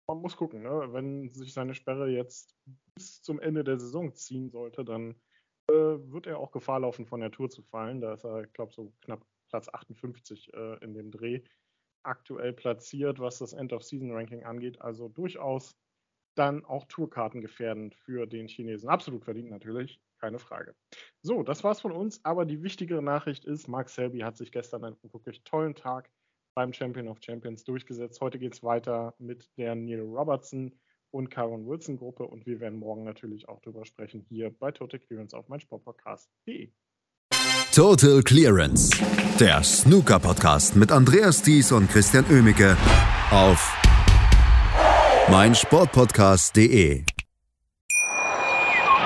man 0.08 0.18
muss 0.18 0.36
gucken, 0.36 0.62
ne? 0.62 0.88
wenn 0.92 1.32
sich 1.32 1.52
seine 1.52 1.74
Sperre 1.74 2.08
jetzt 2.08 2.56
bis 2.94 3.22
zum 3.22 3.38
Ende 3.38 3.64
der 3.64 3.78
Saison 3.78 4.14
ziehen 4.14 4.50
sollte, 4.50 4.84
dann 4.84 5.14
äh, 5.70 5.74
wird 5.74 6.26
er 6.26 6.38
auch 6.38 6.52
Gefahr 6.52 6.80
laufen, 6.80 7.06
von 7.06 7.20
der 7.20 7.30
Tour 7.30 7.50
zu 7.50 7.62
fallen. 7.62 8.00
Da 8.00 8.14
ist 8.14 8.24
er, 8.24 8.44
ich 8.44 8.52
glaube, 8.52 8.72
so 8.72 8.92
knapp 9.02 9.24
Platz 9.50 9.68
58 9.68 10.52
äh, 10.54 10.82
in 10.82 10.94
dem 10.94 11.10
Dreh 11.10 11.42
aktuell 12.02 12.52
platziert, 12.52 13.18
was 13.18 13.38
das 13.38 13.52
End-of-Season-Ranking 13.52 14.44
angeht. 14.44 14.80
Also 14.80 15.08
durchaus 15.08 15.76
dann 16.34 16.64
auch 16.64 16.86
Tourkarten 16.86 17.40
gefährdend 17.40 17.94
für 17.94 18.26
den 18.26 18.48
Chinesen. 18.48 18.88
Absolut 18.88 19.24
verdient 19.24 19.50
natürlich 19.50 20.00
keine 20.24 20.38
Frage. 20.38 20.74
So, 21.22 21.42
das 21.42 21.64
war's 21.64 21.82
von 21.82 21.92
uns, 21.92 22.24
aber 22.24 22.46
die 22.46 22.62
wichtigere 22.62 23.02
Nachricht 23.02 23.44
ist, 23.44 23.68
Mark 23.68 23.90
Selby 23.90 24.20
hat 24.20 24.38
sich 24.38 24.52
gestern 24.52 24.82
einen 24.84 24.96
wirklich 25.02 25.44
tollen 25.44 25.74
Tag 25.74 26.10
beim 26.54 26.72
Champion 26.72 27.08
of 27.08 27.18
Champions 27.20 27.64
durchgesetzt. 27.64 28.22
Heute 28.22 28.38
geht 28.38 28.54
es 28.54 28.62
weiter 28.62 29.14
mit 29.18 29.50
der 29.58 29.74
Neil 29.74 30.00
Robertson 30.00 30.72
und 31.10 31.30
Karen 31.30 31.66
Wilson 31.66 31.98
Gruppe 31.98 32.24
und 32.24 32.46
wir 32.46 32.58
werden 32.60 32.78
morgen 32.78 33.04
natürlich 33.04 33.48
auch 33.50 33.60
darüber 33.60 33.84
sprechen 33.84 34.24
hier 34.30 34.50
bei 34.50 34.72
Total 34.72 34.98
Clearance 34.98 35.37
auf 35.37 35.46
meinsportpodcast.de. 35.48 36.70
Total 37.74 38.22
Clearance, 38.22 38.90
der 39.38 39.62
Snooker 39.62 40.20
Podcast 40.20 40.74
mit 40.74 40.90
Andreas 40.90 41.42
Thies 41.42 41.70
und 41.70 41.90
Christian 41.90 42.24
Ömicke 42.30 42.78
auf 43.30 43.76
meinsportpodcast.de. 45.28 47.04